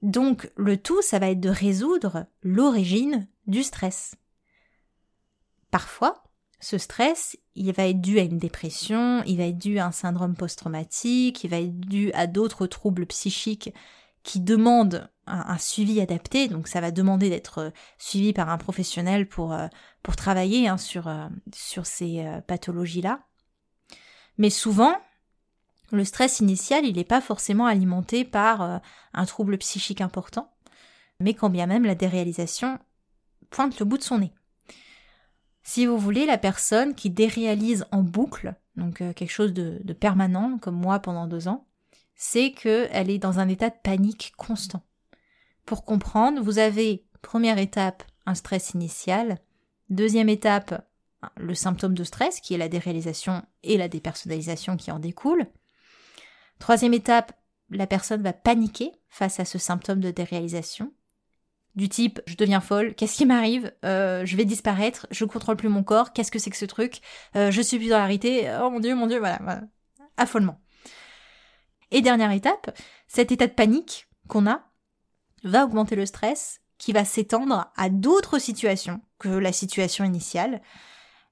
Donc, 0.01 0.49
le 0.55 0.77
tout, 0.77 1.01
ça 1.01 1.19
va 1.19 1.29
être 1.29 1.41
de 1.41 1.49
résoudre 1.49 2.27
l'origine 2.41 3.27
du 3.45 3.61
stress. 3.61 4.15
Parfois, 5.69 6.23
ce 6.61 6.77
stress, 6.77 7.37
il 7.55 7.73
va 7.73 7.87
être 7.87 7.99
dû 7.99 8.19
à 8.19 8.23
une 8.23 8.37
dépression, 8.37 9.23
il 9.25 9.37
va 9.37 9.45
être 9.45 9.57
dû 9.57 9.79
à 9.79 9.87
un 9.87 9.91
syndrome 9.91 10.35
post-traumatique, 10.35 11.43
il 11.43 11.49
va 11.49 11.59
être 11.59 11.79
dû 11.79 12.13
à 12.13 12.27
d'autres 12.27 12.67
troubles 12.67 13.07
psychiques 13.07 13.73
qui 14.23 14.39
demande 14.39 15.09
un, 15.25 15.57
suivi 15.57 15.99
adapté, 16.01 16.47
donc 16.47 16.67
ça 16.67 16.81
va 16.81 16.91
demander 16.91 17.29
d'être 17.29 17.57
euh, 17.59 17.69
suivi 17.97 18.33
par 18.33 18.49
un 18.49 18.57
professionnel 18.57 19.27
pour, 19.27 19.53
euh, 19.53 19.67
pour 20.03 20.15
travailler 20.15 20.67
hein, 20.67 20.77
sur, 20.77 21.07
euh, 21.07 21.27
sur 21.53 21.85
ces 21.85 22.23
pathologies-là. 22.47 23.21
Mais 24.37 24.49
souvent, 24.49 24.95
le 25.91 26.05
stress 26.05 26.41
initial, 26.41 26.85
il 26.85 26.95
n'est 26.97 27.03
pas 27.03 27.21
forcément 27.21 27.65
alimenté 27.65 28.23
par 28.23 28.81
un 29.13 29.25
trouble 29.25 29.57
psychique 29.57 30.01
important, 30.01 30.53
mais 31.19 31.33
quand 31.33 31.49
bien 31.49 31.65
même 31.65 31.85
la 31.85 31.95
déréalisation 31.95 32.79
pointe 33.49 33.79
le 33.79 33.85
bout 33.85 33.97
de 33.97 34.03
son 34.03 34.19
nez. 34.19 34.33
Si 35.63 35.85
vous 35.85 35.97
voulez, 35.97 36.25
la 36.25 36.37
personne 36.37 36.95
qui 36.95 37.09
déréalise 37.09 37.85
en 37.91 38.01
boucle, 38.01 38.55
donc 38.75 38.97
quelque 38.97 39.27
chose 39.27 39.53
de, 39.53 39.79
de 39.83 39.93
permanent, 39.93 40.57
comme 40.57 40.75
moi 40.75 40.99
pendant 40.99 41.27
deux 41.27 41.47
ans, 41.47 41.67
c'est 42.15 42.51
qu'elle 42.51 43.09
est 43.09 43.17
dans 43.17 43.39
un 43.39 43.47
état 43.47 43.69
de 43.69 43.75
panique 43.81 44.33
constant. 44.37 44.83
Pour 45.65 45.85
comprendre, 45.85 46.41
vous 46.41 46.59
avez, 46.59 47.03
première 47.21 47.57
étape, 47.57 48.03
un 48.25 48.35
stress 48.35 48.71
initial, 48.71 49.39
deuxième 49.89 50.29
étape, 50.29 50.87
le 51.37 51.53
symptôme 51.53 51.93
de 51.93 52.03
stress, 52.03 52.39
qui 52.39 52.53
est 52.53 52.57
la 52.57 52.69
déréalisation 52.69 53.43
et 53.63 53.77
la 53.77 53.87
dépersonnalisation 53.87 54.77
qui 54.77 54.91
en 54.91 54.99
découle. 54.99 55.47
Troisième 56.59 56.93
étape, 56.93 57.33
la 57.69 57.87
personne 57.87 58.21
va 58.21 58.33
paniquer 58.33 58.91
face 59.09 59.39
à 59.39 59.45
ce 59.45 59.57
symptôme 59.57 59.99
de 59.99 60.11
déréalisation. 60.11 60.93
Du 61.75 61.87
type, 61.87 62.19
je 62.27 62.35
deviens 62.35 62.59
folle, 62.59 62.95
qu'est-ce 62.95 63.15
qui 63.15 63.25
m'arrive 63.25 63.71
euh, 63.85 64.25
Je 64.25 64.35
vais 64.35 64.43
disparaître, 64.43 65.07
je 65.09 65.23
contrôle 65.23 65.55
plus 65.55 65.69
mon 65.69 65.83
corps, 65.83 66.11
qu'est-ce 66.11 66.31
que 66.31 66.39
c'est 66.39 66.49
que 66.49 66.57
ce 66.57 66.65
truc 66.65 66.99
euh, 67.35 67.49
Je 67.49 67.61
suis 67.61 67.77
plus 67.77 67.89
dans 67.89 67.97
la 67.97 68.05
réalité, 68.05 68.53
oh 68.61 68.69
mon 68.69 68.81
dieu, 68.81 68.93
mon 68.93 69.07
dieu, 69.07 69.19
voilà, 69.19 69.39
voilà. 69.41 69.61
Affolement. 70.17 70.59
Et 71.91 72.01
dernière 72.01 72.31
étape, 72.31 72.77
cet 73.07 73.31
état 73.31 73.47
de 73.47 73.53
panique 73.53 74.07
qu'on 74.27 74.47
a, 74.47 74.63
va 75.43 75.65
augmenter 75.65 75.95
le 75.95 76.05
stress 76.05 76.61
qui 76.77 76.93
va 76.93 77.05
s'étendre 77.05 77.71
à 77.75 77.89
d'autres 77.89 78.39
situations 78.39 79.01
que 79.19 79.29
la 79.29 79.53
situation 79.53 80.03
initiale. 80.03 80.61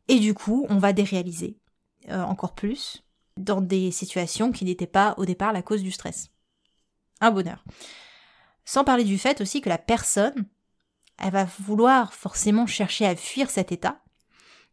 Et 0.07 0.19
du 0.19 0.33
coup, 0.33 0.67
on 0.69 0.77
va 0.77 0.93
déréaliser 0.93 1.57
euh, 2.09 2.21
encore 2.21 2.53
plus 2.53 3.03
dans 3.37 3.61
des 3.61 3.89
situations 3.91 4.51
qui 4.51 4.65
n'étaient 4.65 4.85
pas 4.85 5.15
au 5.17 5.25
départ 5.25 5.53
la 5.53 5.61
cause 5.61 5.81
du 5.81 5.91
stress. 5.91 6.29
Un 7.21 7.31
bonheur. 7.31 7.63
Sans 8.69 8.83
parler 8.83 9.03
du 9.03 9.17
fait 9.17 9.41
aussi 9.41 9.61
que 9.61 9.69
la 9.69 9.79
personne, 9.79 10.45
elle 11.17 11.31
va 11.31 11.45
vouloir 11.57 12.13
forcément 12.13 12.67
chercher 12.67 13.07
à 13.07 13.15
fuir 13.15 13.49
cet 13.49 13.71
état. 13.71 13.99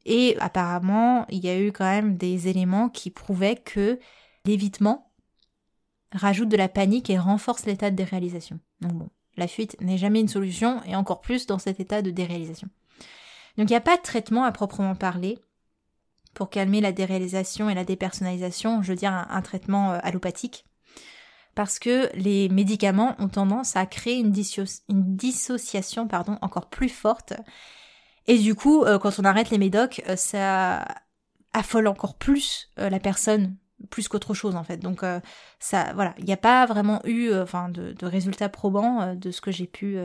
Et 0.04 0.36
apparemment, 0.38 1.24
il 1.30 1.42
y 1.42 1.48
a 1.48 1.58
eu 1.58 1.72
quand 1.72 1.86
même 1.86 2.18
des 2.18 2.48
éléments 2.48 2.90
qui 2.90 3.10
prouvaient 3.10 3.56
que 3.56 3.98
l'évitement 4.44 5.10
rajoute 6.12 6.50
de 6.50 6.58
la 6.58 6.68
panique 6.68 7.08
et 7.08 7.18
renforce 7.18 7.64
l'état 7.64 7.90
de 7.90 7.96
déréalisation. 7.96 8.60
Donc 8.82 8.92
bon, 8.92 9.08
la 9.38 9.48
fuite 9.48 9.80
n'est 9.80 9.96
jamais 9.96 10.20
une 10.20 10.28
solution, 10.28 10.82
et 10.84 10.94
encore 10.94 11.22
plus 11.22 11.46
dans 11.46 11.58
cet 11.58 11.80
état 11.80 12.02
de 12.02 12.10
déréalisation. 12.10 12.68
Donc 13.56 13.70
il 13.70 13.72
n'y 13.72 13.76
a 13.76 13.80
pas 13.80 13.96
de 13.96 14.02
traitement 14.02 14.44
à 14.44 14.52
proprement 14.52 14.94
parler 14.94 15.38
pour 16.34 16.50
calmer 16.50 16.82
la 16.82 16.92
déréalisation 16.92 17.70
et 17.70 17.74
la 17.74 17.84
dépersonnalisation, 17.84 18.82
je 18.82 18.92
veux 18.92 18.98
dire 18.98 19.14
un, 19.14 19.40
traitement 19.40 19.94
euh, 19.94 19.98
allopathique, 20.02 20.65
parce 21.56 21.80
que 21.80 22.08
les 22.14 22.48
médicaments 22.48 23.16
ont 23.18 23.28
tendance 23.28 23.74
à 23.74 23.84
créer 23.86 24.20
une, 24.20 24.30
dissociation 24.30 26.08
encore 26.40 26.68
plus 26.68 26.88
forte, 26.88 27.32
et 28.28 28.38
du 28.38 28.54
coup, 28.54 28.84
euh, 28.84 28.98
quand 29.00 29.18
on 29.18 29.24
arrête 29.24 29.50
les 29.50 29.58
médocs, 29.58 30.02
euh, 30.08 30.14
ça 30.14 30.84
affole 31.52 31.88
encore 31.88 32.16
plus 32.16 32.70
la 32.76 33.00
personne 33.00 33.56
plus 33.90 34.08
qu'autre 34.08 34.34
chose 34.34 34.56
en 34.56 34.64
fait. 34.64 34.78
Donc 34.78 35.02
euh, 35.02 35.20
ça, 35.58 35.92
voilà, 35.94 36.14
il 36.18 36.24
n'y 36.24 36.32
a 36.32 36.38
pas 36.38 36.66
vraiment 36.66 37.00
eu, 37.04 37.28
euh, 37.28 37.42
enfin, 37.42 37.68
de, 37.68 37.94
résultats 38.06 38.48
probants 38.48 39.02
euh, 39.02 39.14
de 39.14 39.30
ce 39.30 39.40
que 39.40 39.50
j'ai 39.50 39.66
pu 39.66 39.98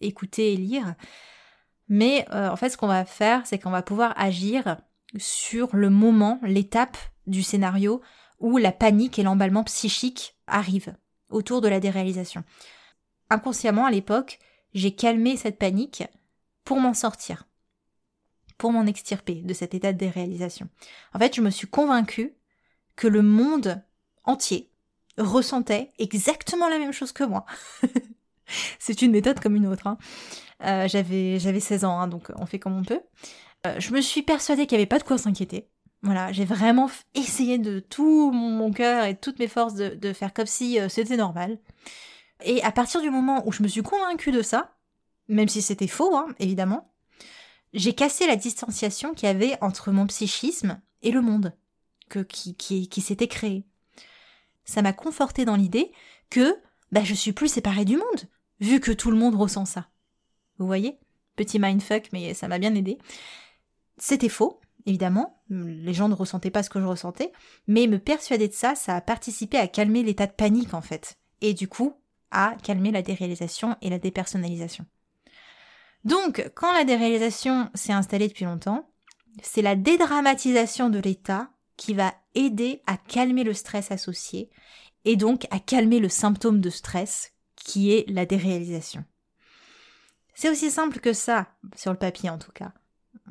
écouter 0.00 0.52
et 0.52 0.56
lire. 0.56 0.94
Mais 1.88 2.26
en 2.32 2.56
fait, 2.56 2.70
ce 2.70 2.76
qu'on 2.76 2.86
va 2.86 3.04
faire, 3.04 3.46
c'est 3.46 3.58
qu'on 3.58 3.70
va 3.70 3.82
pouvoir 3.82 4.14
agir 4.16 4.78
sur 5.18 5.68
le 5.76 5.90
moment, 5.90 6.40
l'étape 6.42 6.96
du 7.26 7.42
scénario 7.42 8.00
où 8.42 8.58
la 8.58 8.72
panique 8.72 9.18
et 9.18 9.22
l'emballement 9.22 9.64
psychique 9.64 10.36
arrivent 10.46 10.94
autour 11.30 11.60
de 11.62 11.68
la 11.68 11.80
déréalisation. 11.80 12.44
Inconsciemment, 13.30 13.86
à 13.86 13.90
l'époque, 13.90 14.38
j'ai 14.74 14.94
calmé 14.94 15.36
cette 15.36 15.58
panique 15.58 16.04
pour 16.64 16.78
m'en 16.78 16.92
sortir, 16.92 17.48
pour 18.58 18.72
m'en 18.72 18.84
extirper 18.84 19.36
de 19.36 19.54
cet 19.54 19.74
état 19.74 19.92
de 19.92 19.98
déréalisation. 19.98 20.68
En 21.14 21.18
fait, 21.18 21.34
je 21.34 21.40
me 21.40 21.50
suis 21.50 21.66
convaincue 21.66 22.34
que 22.96 23.08
le 23.08 23.22
monde 23.22 23.82
entier 24.24 24.70
ressentait 25.16 25.90
exactement 25.98 26.68
la 26.68 26.78
même 26.78 26.92
chose 26.92 27.12
que 27.12 27.24
moi. 27.24 27.46
C'est 28.78 29.02
une 29.02 29.12
méthode 29.12 29.40
comme 29.40 29.56
une 29.56 29.66
autre. 29.66 29.86
Hein. 29.86 29.98
Euh, 30.64 30.88
j'avais, 30.88 31.38
j'avais 31.38 31.60
16 31.60 31.84
ans, 31.84 31.98
hein, 31.98 32.08
donc 32.08 32.30
on 32.36 32.46
fait 32.46 32.58
comme 32.58 32.76
on 32.76 32.84
peut. 32.84 33.00
Euh, 33.66 33.78
je 33.78 33.92
me 33.92 34.00
suis 34.00 34.22
persuadée 34.22 34.66
qu'il 34.66 34.76
n'y 34.76 34.82
avait 34.82 34.88
pas 34.88 34.98
de 34.98 35.04
quoi 35.04 35.16
s'inquiéter. 35.16 35.68
Voilà, 36.02 36.32
j'ai 36.32 36.44
vraiment 36.44 36.90
essayé 37.14 37.58
de 37.58 37.78
tout 37.78 38.32
mon 38.32 38.72
cœur 38.72 39.04
et 39.04 39.16
toutes 39.16 39.38
mes 39.38 39.48
forces 39.48 39.74
de, 39.74 40.12
faire 40.12 40.34
comme 40.34 40.46
si 40.46 40.80
euh, 40.80 40.88
c'était 40.88 41.16
normal. 41.16 41.58
Et 42.44 42.62
à 42.62 42.72
partir 42.72 43.00
du 43.00 43.10
moment 43.10 43.46
où 43.46 43.52
je 43.52 43.62
me 43.62 43.68
suis 43.68 43.82
convaincue 43.82 44.32
de 44.32 44.42
ça, 44.42 44.74
même 45.28 45.48
si 45.48 45.62
c'était 45.62 45.86
faux, 45.86 46.16
hein, 46.16 46.26
évidemment, 46.40 46.92
j'ai 47.72 47.94
cassé 47.94 48.26
la 48.26 48.34
distanciation 48.34 49.14
qu'il 49.14 49.28
y 49.28 49.30
avait 49.30 49.56
entre 49.60 49.92
mon 49.92 50.06
psychisme 50.08 50.80
et 51.02 51.12
le 51.12 51.20
monde 51.20 51.54
qui, 52.28 52.54
qui, 52.56 53.00
s'était 53.00 53.28
créé. 53.28 53.64
Ça 54.64 54.82
m'a 54.82 54.92
conforté 54.92 55.44
dans 55.44 55.56
l'idée 55.56 55.92
que 56.30 56.56
bah, 56.90 57.04
je 57.04 57.14
suis 57.14 57.32
plus 57.32 57.48
séparée 57.48 57.84
du 57.84 57.96
monde, 57.96 58.28
vu 58.60 58.80
que 58.80 58.92
tout 58.92 59.10
le 59.10 59.16
monde 59.16 59.34
ressent 59.34 59.64
ça. 59.64 59.88
Vous 60.58 60.66
voyez? 60.66 60.98
Petit 61.36 61.58
mindfuck, 61.58 62.10
mais 62.12 62.34
ça 62.34 62.48
m'a 62.48 62.58
bien 62.58 62.74
aidé. 62.74 62.98
C'était 63.96 64.28
faux, 64.28 64.60
évidemment. 64.86 65.42
Les 65.48 65.94
gens 65.94 66.08
ne 66.08 66.14
ressentaient 66.14 66.50
pas 66.50 66.62
ce 66.62 66.70
que 66.70 66.80
je 66.80 66.86
ressentais. 66.86 67.32
Mais 67.66 67.86
me 67.86 67.98
persuader 67.98 68.48
de 68.48 68.52
ça, 68.52 68.74
ça 68.74 68.96
a 68.96 69.00
participé 69.00 69.58
à 69.58 69.68
calmer 69.68 70.02
l'état 70.02 70.26
de 70.26 70.32
panique, 70.32 70.74
en 70.74 70.80
fait. 70.80 71.18
Et 71.40 71.54
du 71.54 71.68
coup, 71.68 71.94
à 72.30 72.56
calmer 72.62 72.90
la 72.90 73.02
déréalisation 73.02 73.76
et 73.82 73.90
la 73.90 73.98
dépersonnalisation. 73.98 74.86
Donc, 76.04 76.50
quand 76.54 76.72
la 76.72 76.84
déréalisation 76.84 77.70
s'est 77.74 77.92
installée 77.92 78.28
depuis 78.28 78.44
longtemps, 78.44 78.88
c'est 79.42 79.62
la 79.62 79.76
dédramatisation 79.76 80.90
de 80.90 80.98
l'état 80.98 81.50
qui 81.76 81.94
va 81.94 82.14
aider 82.34 82.82
à 82.86 82.96
calmer 82.96 83.44
le 83.44 83.54
stress 83.54 83.90
associé 83.90 84.50
et 85.04 85.16
donc 85.16 85.46
à 85.50 85.58
calmer 85.58 86.00
le 86.00 86.08
symptôme 86.08 86.60
de 86.60 86.70
stress 86.70 87.32
qui 87.56 87.92
est 87.92 88.08
la 88.08 88.26
déréalisation. 88.26 89.04
C'est 90.34 90.50
aussi 90.50 90.70
simple 90.70 91.00
que 91.00 91.12
ça, 91.12 91.48
sur 91.76 91.92
le 91.92 91.98
papier 91.98 92.30
en 92.30 92.38
tout 92.38 92.52
cas. 92.52 92.72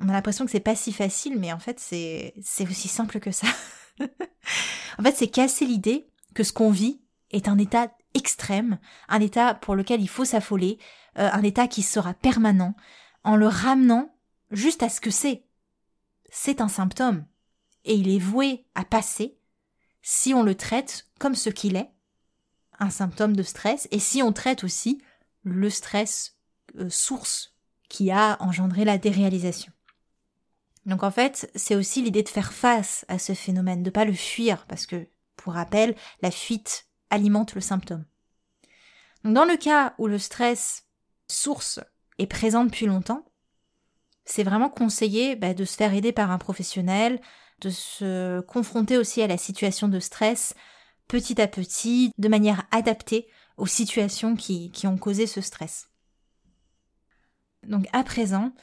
On 0.01 0.09
a 0.09 0.13
l'impression 0.13 0.45
que 0.45 0.51
c'est 0.51 0.59
pas 0.59 0.75
si 0.75 0.91
facile, 0.91 1.39
mais 1.39 1.53
en 1.53 1.59
fait 1.59 1.79
c'est, 1.79 2.33
aussi 2.61 2.87
simple 2.87 3.19
que 3.19 3.31
ça. 3.31 3.47
en 3.99 5.03
fait, 5.03 5.15
c'est 5.15 5.27
casser 5.27 5.65
l'idée 5.65 6.07
que 6.33 6.43
ce 6.43 6.53
qu'on 6.53 6.71
vit 6.71 7.01
est 7.29 7.47
un 7.47 7.57
état 7.57 7.91
extrême, 8.13 8.79
un 9.07 9.21
état 9.21 9.53
pour 9.53 9.75
lequel 9.75 10.01
il 10.01 10.09
faut 10.09 10.25
s'affoler, 10.25 10.79
euh, 11.17 11.29
un 11.31 11.43
état 11.43 11.67
qui 11.67 11.83
sera 11.83 12.13
permanent, 12.13 12.75
en 13.23 13.35
le 13.35 13.47
ramenant 13.47 14.15
juste 14.49 14.83
à 14.83 14.89
ce 14.89 15.01
que 15.01 15.11
c'est. 15.11 15.45
C'est 16.31 16.61
un 16.61 16.67
symptôme 16.67 17.25
et 17.85 17.93
il 17.93 18.09
est 18.09 18.19
voué 18.19 18.65
à 18.75 18.85
passer 18.85 19.37
si 20.01 20.33
on 20.33 20.43
le 20.43 20.55
traite 20.55 21.07
comme 21.19 21.35
ce 21.35 21.49
qu'il 21.49 21.75
est, 21.75 21.91
un 22.79 22.89
symptôme 22.89 23.35
de 23.35 23.43
stress, 23.43 23.87
et 23.91 23.99
si 23.99 24.23
on 24.23 24.33
traite 24.33 24.63
aussi 24.63 25.01
le 25.43 25.69
stress 25.69 26.37
euh, 26.77 26.89
source 26.89 27.55
qui 27.89 28.09
a 28.09 28.37
engendré 28.41 28.85
la 28.85 28.97
déréalisation. 28.97 29.71
Donc 30.85 31.03
en 31.03 31.11
fait, 31.11 31.51
c'est 31.55 31.75
aussi 31.75 32.01
l'idée 32.01 32.23
de 32.23 32.29
faire 32.29 32.53
face 32.53 33.05
à 33.07 33.19
ce 33.19 33.33
phénomène, 33.33 33.83
de 33.83 33.89
pas 33.89 34.05
le 34.05 34.13
fuir, 34.13 34.65
parce 34.67 34.85
que, 34.85 35.07
pour 35.35 35.53
rappel, 35.53 35.95
la 36.21 36.31
fuite 36.31 36.87
alimente 37.09 37.55
le 37.55 37.61
symptôme. 37.61 38.05
dans 39.23 39.45
le 39.45 39.57
cas 39.57 39.93
où 39.97 40.07
le 40.07 40.17
stress 40.17 40.87
source 41.27 41.79
est 42.17 42.27
présent 42.27 42.65
depuis 42.65 42.85
longtemps, 42.85 43.25
c'est 44.25 44.43
vraiment 44.43 44.69
conseillé 44.69 45.35
bah, 45.35 45.53
de 45.53 45.65
se 45.65 45.75
faire 45.75 45.93
aider 45.93 46.11
par 46.11 46.31
un 46.31 46.37
professionnel, 46.37 47.21
de 47.59 47.69
se 47.69 48.39
confronter 48.41 48.97
aussi 48.97 49.21
à 49.21 49.27
la 49.27 49.37
situation 49.37 49.87
de 49.87 49.99
stress 49.99 50.55
petit 51.07 51.41
à 51.41 51.47
petit, 51.47 52.11
de 52.17 52.27
manière 52.29 52.65
adaptée 52.71 53.27
aux 53.57 53.67
situations 53.67 54.35
qui, 54.35 54.71
qui 54.71 54.87
ont 54.87 54.97
causé 54.97 55.27
ce 55.27 55.41
stress. 55.41 55.89
Donc 57.63 57.87
à 57.91 58.03
présent, 58.03 58.53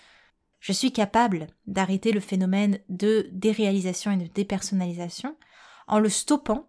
je 0.60 0.72
suis 0.72 0.92
capable 0.92 1.46
d'arrêter 1.66 2.12
le 2.12 2.20
phénomène 2.20 2.80
de 2.88 3.28
déréalisation 3.32 4.10
et 4.12 4.16
de 4.16 4.26
dépersonnalisation 4.26 5.36
en 5.86 5.98
le 5.98 6.08
stoppant 6.08 6.68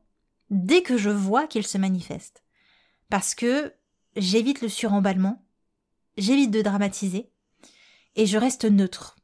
dès 0.50 0.82
que 0.82 0.98
je 0.98 1.10
vois 1.10 1.48
qu'il 1.48 1.66
se 1.66 1.78
manifeste. 1.78 2.44
Parce 3.10 3.36
que 3.36 3.74
j'évite 4.16 4.62
le 4.62 4.70
suremballement, 4.70 5.44
j'évite 6.18 6.52
de 6.52 6.62
dramatiser, 6.62 7.32
et 8.16 8.26
je 8.26 8.38
reste 8.38 8.66
neutre. 8.66 9.16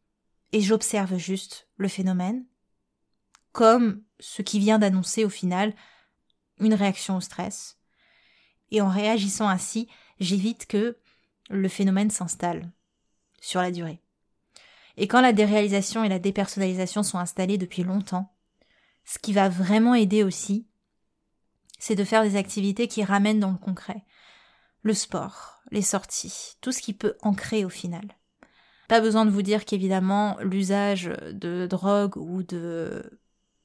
Et 0.51 0.61
j'observe 0.61 1.17
juste 1.17 1.67
le 1.77 1.87
phénomène, 1.87 2.45
comme 3.51 4.03
ce 4.19 4.41
qui 4.41 4.59
vient 4.59 4.79
d'annoncer 4.79 5.25
au 5.25 5.29
final 5.29 5.75
une 6.59 6.73
réaction 6.73 7.17
au 7.17 7.21
stress. 7.21 7.77
Et 8.71 8.81
en 8.81 8.89
réagissant 8.89 9.47
ainsi, 9.47 9.87
j'évite 10.19 10.65
que 10.65 10.97
le 11.49 11.67
phénomène 11.67 12.09
s'installe 12.09 12.71
sur 13.41 13.61
la 13.61 13.71
durée. 13.71 14.01
Et 14.97 15.07
quand 15.07 15.21
la 15.21 15.33
déréalisation 15.33 16.03
et 16.03 16.09
la 16.09 16.19
dépersonnalisation 16.19 17.03
sont 17.03 17.17
installées 17.17 17.57
depuis 17.57 17.83
longtemps, 17.83 18.33
ce 19.03 19.19
qui 19.19 19.33
va 19.33 19.49
vraiment 19.49 19.93
aider 19.93 20.23
aussi, 20.23 20.67
c'est 21.79 21.95
de 21.95 22.03
faire 22.03 22.23
des 22.23 22.35
activités 22.35 22.87
qui 22.87 23.03
ramènent 23.03 23.39
dans 23.39 23.51
le 23.51 23.57
concret. 23.57 24.03
Le 24.81 24.93
sport, 24.93 25.61
les 25.71 25.81
sorties, 25.81 26.55
tout 26.61 26.71
ce 26.71 26.81
qui 26.81 26.93
peut 26.93 27.15
ancrer 27.21 27.65
au 27.65 27.69
final. 27.69 28.17
Pas 28.87 29.01
besoin 29.01 29.25
de 29.25 29.31
vous 29.31 29.41
dire 29.41 29.65
qu'évidemment 29.65 30.37
l'usage 30.41 31.11
de 31.31 31.65
drogue 31.67 32.17
ou 32.17 32.43
de 32.43 33.19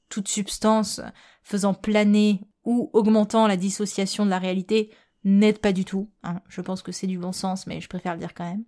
toute 0.09 0.27
substance 0.27 0.99
faisant 1.43 1.73
planer 1.73 2.41
ou 2.63 2.89
augmentant 2.93 3.47
la 3.47 3.57
dissociation 3.57 4.25
de 4.25 4.29
la 4.29 4.39
réalité 4.39 4.91
n'aide 5.23 5.59
pas 5.59 5.73
du 5.73 5.85
tout. 5.85 6.09
Hein. 6.23 6.41
Je 6.49 6.61
pense 6.61 6.81
que 6.81 6.91
c'est 6.91 7.07
du 7.07 7.17
bon 7.17 7.31
sens, 7.31 7.67
mais 7.67 7.81
je 7.81 7.89
préfère 7.89 8.13
le 8.13 8.19
dire 8.19 8.33
quand 8.33 8.49
même. 8.49 8.63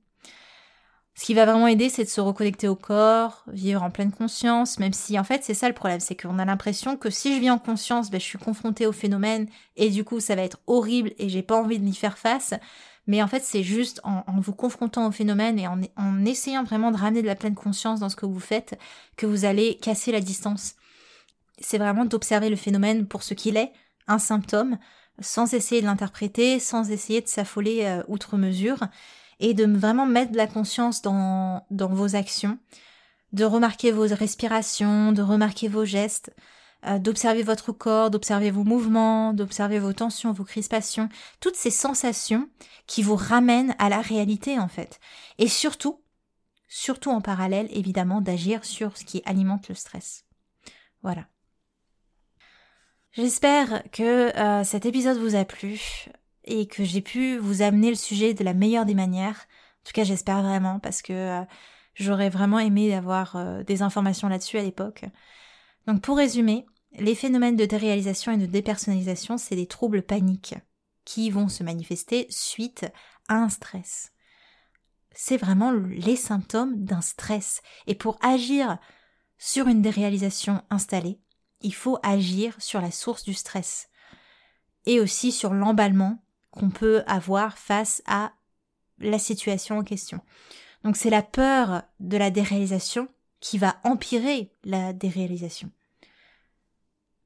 Ce 1.16 1.26
qui 1.26 1.36
va 1.36 1.46
vraiment 1.46 1.68
aider, 1.68 1.90
c'est 1.90 2.06
de 2.06 2.10
se 2.10 2.22
reconnecter 2.22 2.68
au 2.68 2.76
corps, 2.76 3.44
vivre 3.48 3.84
en 3.84 3.92
pleine 3.92 4.12
conscience, 4.12 4.80
même 4.80 4.94
si 4.94 5.20
en 5.20 5.24
fait 5.24 5.44
c'est 5.44 5.54
ça 5.54 5.68
le 5.68 5.76
problème, 5.76 6.00
c'est 6.00 6.16
qu'on 6.20 6.40
a 6.40 6.46
l'impression 6.46 6.98
que 6.98 7.12
si 7.12 7.36
je 7.36 7.40
vis 7.40 7.52
en 7.52 7.60
conscience, 7.60 8.10
ben, 8.10 8.20
je 8.20 8.26
suis 8.26 8.40
confrontée 8.40 8.88
au 8.88 8.92
phénomène 8.92 9.48
et 9.76 9.92
du 9.92 10.04
coup 10.04 10.20
ça 10.20 10.36
va 10.36 10.42
être 10.42 10.58
horrible 10.66 11.12
et 11.20 11.30
j'ai 11.30 11.44
pas 11.44 11.56
envie 11.56 11.78
de 11.78 11.84
m'y 11.84 11.94
faire 11.94 12.18
face. 12.18 12.56
Mais 13.06 13.22
en 13.22 13.28
fait 13.28 13.44
c'est 13.44 13.62
juste 13.62 14.02
en, 14.04 14.24
vous 14.40 14.54
confrontant 14.54 15.08
au 15.08 15.12
phénomène 15.12 15.60
et 15.60 15.68
en, 15.68 16.26
essayant 16.26 16.64
vraiment 16.64 16.90
de 16.90 16.98
ramener 16.98 17.22
de 17.22 17.28
la 17.28 17.36
pleine 17.36 17.54
conscience 17.54 18.00
dans 18.00 18.10
ce 18.10 18.16
que 18.16 18.26
vous 18.26 18.40
faites 18.40 18.80
que 19.16 19.28
vous 19.28 19.46
allez 19.46 19.76
casser 19.78 20.12
la 20.12 20.20
distance. 20.20 20.76
C'est 21.60 21.78
vraiment 21.78 22.06
d'observer 22.06 22.50
le 22.50 22.56
phénomène 22.56 23.06
pour 23.06 23.22
ce 23.22 23.36
qu'il 23.36 23.58
est, 23.58 23.72
un 24.08 24.18
symptôme, 24.18 24.80
sans 25.20 25.54
essayer 25.54 25.82
de 25.82 25.86
l'interpréter, 25.86 26.60
sans 26.60 26.90
essayer 26.90 27.22
de 27.22 27.28
s'affoler 27.28 27.84
euh, 27.84 28.02
outre 28.08 28.36
mesure 28.38 28.80
et 29.44 29.54
de 29.54 29.66
vraiment 29.66 30.06
mettre 30.06 30.32
de 30.32 30.38
la 30.38 30.48
conscience 30.48 31.02
dans, 31.02 31.66
vos 31.70 32.16
actions, 32.16 32.58
de 33.34 33.44
remarquer 33.44 33.92
vos 33.92 34.08
respirations, 34.08 35.12
de 35.12 35.22
remarquer 35.22 35.68
vos 35.68 35.84
gestes, 35.84 36.34
euh, 36.86 36.98
d'observer 36.98 37.44
votre 37.44 37.74
corps, 37.74 38.10
d'observer 38.10 38.52
vos 38.52 38.64
mouvements, 38.64 39.34
d'observer 39.34 39.80
vos 39.80 39.92
tensions, 39.92 40.32
vos 40.32 40.46
crispations, 40.46 41.10
toutes 41.42 41.58
ces 41.58 41.72
sensations 41.72 42.48
qui 42.88 43.04
vous 43.04 43.18
ramènent 43.18 43.76
à 43.80 43.90
la 43.90 44.00
réalité 44.00 44.60
en 44.60 44.70
fait. 44.70 45.02
Et 45.40 45.50
surtout, 45.50 46.02
surtout 46.70 47.12
en 47.12 47.20
parallèle 47.20 47.68
évidemment 47.72 48.22
d'agir 48.22 48.64
sur 48.64 48.96
ce 48.96 49.04
qui 49.04 49.22
alimente 49.26 49.68
le 49.68 49.76
stress. 49.76 50.24
Voilà. 51.02 51.28
J'espère 53.12 53.84
que 53.92 54.34
euh, 54.38 54.64
cet 54.64 54.86
épisode 54.86 55.18
vous 55.18 55.36
a 55.36 55.44
plu 55.44 56.08
et 56.46 56.68
que 56.68 56.84
j'ai 56.84 57.02
pu 57.02 57.38
vous 57.38 57.62
amener 57.62 57.90
le 57.90 57.96
sujet 57.96 58.34
de 58.34 58.44
la 58.44 58.54
meilleure 58.54 58.86
des 58.86 58.96
manières. 58.96 59.48
En 59.82 59.84
tout 59.86 59.94
cas, 59.94 60.04
j'espère 60.04 60.42
vraiment 60.42 60.80
parce 60.80 61.02
que 61.02 61.14
euh, 61.14 61.42
j'aurais 61.96 62.30
vraiment 62.30 62.60
aimé 62.60 62.94
avoir 62.94 63.36
euh, 63.36 63.64
des 63.64 63.82
informations 63.82 64.28
là-dessus 64.28 64.58
à 64.58 64.64
l'époque. 64.64 65.06
Donc 65.88 66.02
pour 66.02 66.18
résumer, 66.18 66.66
les 66.94 67.16
phénomènes 67.16 67.56
de 67.56 67.66
déréalisation 67.66 68.32
et 68.32 68.38
de 68.38 68.46
dépersonnalisation, 68.46 69.38
c'est 69.38 69.56
des 69.56 69.68
troubles 69.68 70.04
paniques 70.04 70.56
qui 71.06 71.30
vont 71.30 71.50
se 71.50 71.64
manifester 71.64 72.28
suite 72.30 72.86
à 73.28 73.36
un 73.36 73.50
stress. 73.50 74.12
C'est 75.12 75.38
vraiment 75.38 75.72
les 75.72 76.16
symptômes 76.16 76.84
d'un 76.84 77.02
stress. 77.02 77.62
Et 77.88 77.96
pour 77.96 78.18
agir 78.22 78.78
sur 79.38 79.68
une 79.68 79.82
déréalisation 79.82 80.64
installée, 80.70 81.20
il 81.62 81.74
faut 81.74 82.00
agir 82.04 82.56
sur 82.60 82.82
la 82.82 82.92
source 82.92 83.24
du 83.24 83.34
stress 83.34 83.90
et 84.86 85.00
aussi 85.00 85.32
sur 85.32 85.54
l'emballement 85.54 86.24
qu'on 86.54 86.70
peut 86.70 87.04
avoir 87.08 87.58
face 87.58 88.02
à 88.06 88.34
la 89.00 89.20
situation 89.20 89.78
en 89.80 89.84
question. 89.84 90.22
Donc 90.84 90.96
c'est 90.96 91.10
la 91.10 91.22
peur 91.22 91.84
de 92.00 92.18
la 92.18 92.30
déréalisation 92.30 93.08
qui 93.40 93.58
va 93.58 93.78
empirer 93.84 94.52
la 94.64 94.94
déréalisation. 94.94 95.72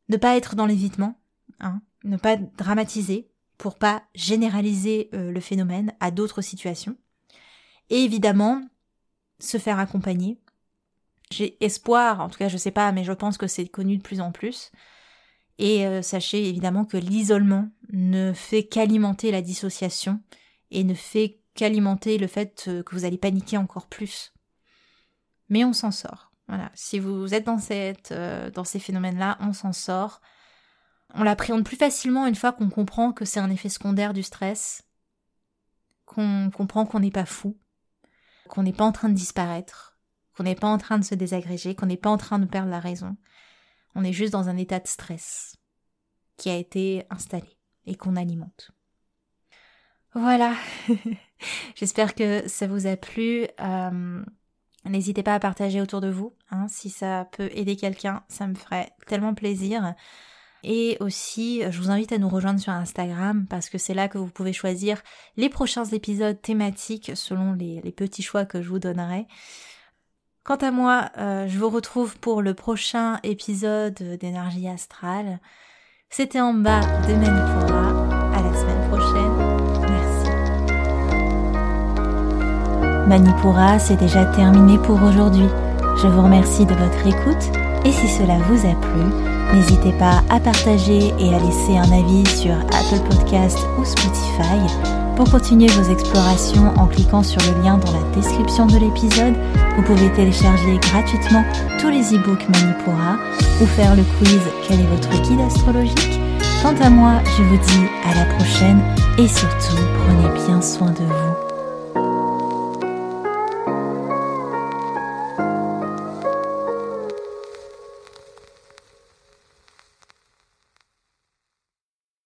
Ne 0.09 0.17
pas 0.17 0.37
être 0.37 0.55
dans 0.55 0.65
l'évitement, 0.65 1.19
hein, 1.59 1.81
ne 2.03 2.17
pas 2.17 2.37
dramatiser 2.37 3.29
pour 3.57 3.75
pas 3.75 4.03
généraliser 4.15 5.09
euh, 5.13 5.31
le 5.31 5.39
phénomène 5.41 5.93
à 5.99 6.11
d'autres 6.11 6.41
situations. 6.41 6.95
Et 7.89 8.03
évidemment, 8.03 8.61
se 9.39 9.57
faire 9.57 9.79
accompagner. 9.79 10.39
J'ai 11.31 11.63
espoir, 11.63 12.21
en 12.21 12.29
tout 12.29 12.37
cas 12.37 12.47
je 12.47 12.57
sais 12.57 12.71
pas, 12.71 12.91
mais 12.91 13.03
je 13.03 13.11
pense 13.11 13.37
que 13.37 13.47
c'est 13.47 13.67
connu 13.67 13.97
de 13.97 14.03
plus 14.03 14.21
en 14.21 14.31
plus, 14.31 14.71
et 15.59 15.85
euh, 15.87 16.01
sachez 16.01 16.47
évidemment 16.47 16.85
que 16.85 16.97
l'isolement 16.97 17.69
ne 17.91 18.33
fait 18.33 18.63
qu'alimenter 18.65 19.31
la 19.31 19.41
dissociation 19.41 20.21
et 20.71 20.83
ne 20.83 20.93
fait 20.93 21.39
qu'alimenter 21.55 22.17
le 22.17 22.27
fait 22.27 22.65
euh, 22.67 22.83
que 22.83 22.95
vous 22.95 23.05
allez 23.05 23.17
paniquer 23.17 23.57
encore 23.57 23.87
plus. 23.87 24.33
Mais 25.49 25.63
on 25.63 25.73
s'en 25.73 25.91
sort. 25.91 26.31
Voilà. 26.47 26.71
Si 26.75 26.99
vous 26.99 27.33
êtes 27.33 27.45
dans, 27.45 27.57
cette, 27.57 28.11
euh, 28.11 28.51
dans 28.51 28.63
ces 28.63 28.79
phénomènes-là, 28.79 29.37
on 29.41 29.53
s'en 29.53 29.73
sort. 29.73 30.21
On 31.13 31.23
l'appréhende 31.23 31.63
plus 31.63 31.77
facilement 31.77 32.27
une 32.27 32.35
fois 32.35 32.51
qu'on 32.51 32.69
comprend 32.69 33.11
que 33.11 33.25
c'est 33.25 33.39
un 33.39 33.49
effet 33.49 33.69
secondaire 33.69 34.13
du 34.13 34.23
stress, 34.23 34.83
qu'on 36.05 36.51
comprend 36.51 36.85
qu'on 36.85 36.99
n'est 36.99 37.11
pas 37.11 37.25
fou, 37.25 37.57
qu'on 38.49 38.63
n'est 38.63 38.73
pas 38.73 38.83
en 38.83 38.91
train 38.91 39.09
de 39.09 39.13
disparaître, 39.13 39.97
qu'on 40.35 40.43
n'est 40.43 40.55
pas 40.55 40.67
en 40.67 40.77
train 40.77 40.99
de 40.99 41.03
se 41.03 41.15
désagréger, 41.15 41.75
qu'on 41.75 41.85
n'est 41.85 41.97
pas 41.97 42.09
en 42.09 42.17
train 42.17 42.39
de 42.39 42.45
perdre 42.45 42.69
la 42.69 42.79
raison, 42.79 43.15
on 43.97 44.03
est 44.03 44.13
juste 44.13 44.31
dans 44.31 44.47
un 44.47 44.57
état 44.57 44.79
de 44.79 44.87
stress 44.87 45.57
qui 46.37 46.49
a 46.49 46.55
été 46.55 47.03
installé 47.09 47.57
et 47.87 47.95
qu'on 47.95 48.15
alimente. 48.15 48.71
Voilà. 50.13 50.53
J'espère 51.75 52.13
que 52.13 52.47
ça 52.47 52.67
vous 52.67 52.85
a 52.85 52.95
plu. 52.95 53.47
Euh, 53.59 54.23
n'hésitez 54.85 55.23
pas 55.23 55.33
à 55.33 55.39
partager 55.39 55.81
autour 55.81 55.99
de 55.99 56.09
vous. 56.09 56.33
Hein, 56.51 56.67
si 56.69 56.91
ça 56.91 57.27
peut 57.31 57.49
aider 57.53 57.75
quelqu'un, 57.75 58.23
ça 58.29 58.45
me 58.45 58.53
ferait 58.53 58.91
tellement 59.07 59.33
plaisir. 59.33 59.95
Et 60.63 60.97
aussi, 60.99 61.63
je 61.67 61.81
vous 61.81 61.89
invite 61.89 62.11
à 62.11 62.19
nous 62.19 62.29
rejoindre 62.29 62.59
sur 62.59 62.73
Instagram 62.73 63.47
parce 63.49 63.67
que 63.69 63.79
c'est 63.79 63.93
là 63.95 64.07
que 64.07 64.19
vous 64.19 64.29
pouvez 64.29 64.53
choisir 64.53 65.01
les 65.37 65.49
prochains 65.49 65.85
épisodes 65.85 66.39
thématiques 66.39 67.11
selon 67.15 67.53
les 67.53 67.91
petits 67.91 68.23
choix 68.23 68.45
que 68.45 68.61
je 68.61 68.69
vous 68.69 68.79
donnerai. 68.79 69.25
Quant 70.47 70.55
à 70.55 70.71
moi, 70.71 71.09
euh, 71.17 71.45
je 71.49 71.59
vous 71.59 71.69
retrouve 71.69 72.17
pour 72.19 72.41
le 72.41 72.53
prochain 72.53 73.19
épisode 73.23 74.01
d'énergie 74.17 74.69
astrale. 74.69 75.39
C'était 76.09 76.39
en 76.39 76.53
bas 76.53 76.79
de 76.79 77.15
Manipura. 77.15 77.89
À 78.33 78.41
la 78.41 78.53
semaine 78.57 78.89
prochaine. 78.89 79.33
Merci. 79.81 80.29
Manipura, 83.09 83.77
c'est 83.77 83.97
déjà 83.97 84.23
terminé 84.23 84.77
pour 84.77 85.03
aujourd'hui. 85.03 85.49
Je 86.01 86.07
vous 86.07 86.21
remercie 86.21 86.65
de 86.65 86.75
votre 86.75 87.05
écoute 87.05 87.51
et 87.83 87.91
si 87.91 88.07
cela 88.07 88.37
vous 88.37 88.65
a 88.65 88.73
plu, 88.75 89.03
n'hésitez 89.53 89.91
pas 89.99 90.23
à 90.29 90.39
partager 90.39 91.09
et 91.19 91.33
à 91.33 91.39
laisser 91.39 91.77
un 91.77 91.91
avis 91.91 92.25
sur 92.25 92.53
Apple 92.53 93.03
Podcast 93.09 93.59
ou 93.77 93.83
Spotify 93.83 95.06
pour 95.17 95.31
continuer 95.31 95.67
vos 95.69 95.91
explorations 95.91 96.71
en 96.77 96.85
cliquant 96.85 97.23
sur 97.23 97.41
le 97.41 97.63
lien 97.63 97.77
dans 97.79 97.91
la 97.91 98.03
description 98.15 98.67
de 98.67 98.77
l'épisode, 98.77 99.33
vous 99.75 99.81
pouvez 99.81 100.11
télécharger 100.13 100.77
gratuitement 100.77 101.43
tous 101.81 101.89
les 101.89 102.13
e-books 102.13 102.47
Manipura 102.49 103.17
ou 103.59 103.65
faire 103.65 103.95
le 103.95 104.03
quiz 104.03 104.39
Quel 104.67 104.79
est 104.79 104.83
votre 104.83 105.09
guide 105.23 105.41
astrologique? 105.41 106.19
Quant 106.61 106.75
à 106.81 106.89
moi, 106.91 107.13
je 107.35 107.43
vous 107.43 107.57
dis 107.57 107.87
à 108.05 108.13
la 108.13 108.25
prochaine 108.35 108.79
et 109.17 109.27
surtout 109.27 109.83
prenez 110.05 110.45
bien 110.45 110.61
soin 110.61 110.91
de 110.91 111.03
vous. 111.03 111.46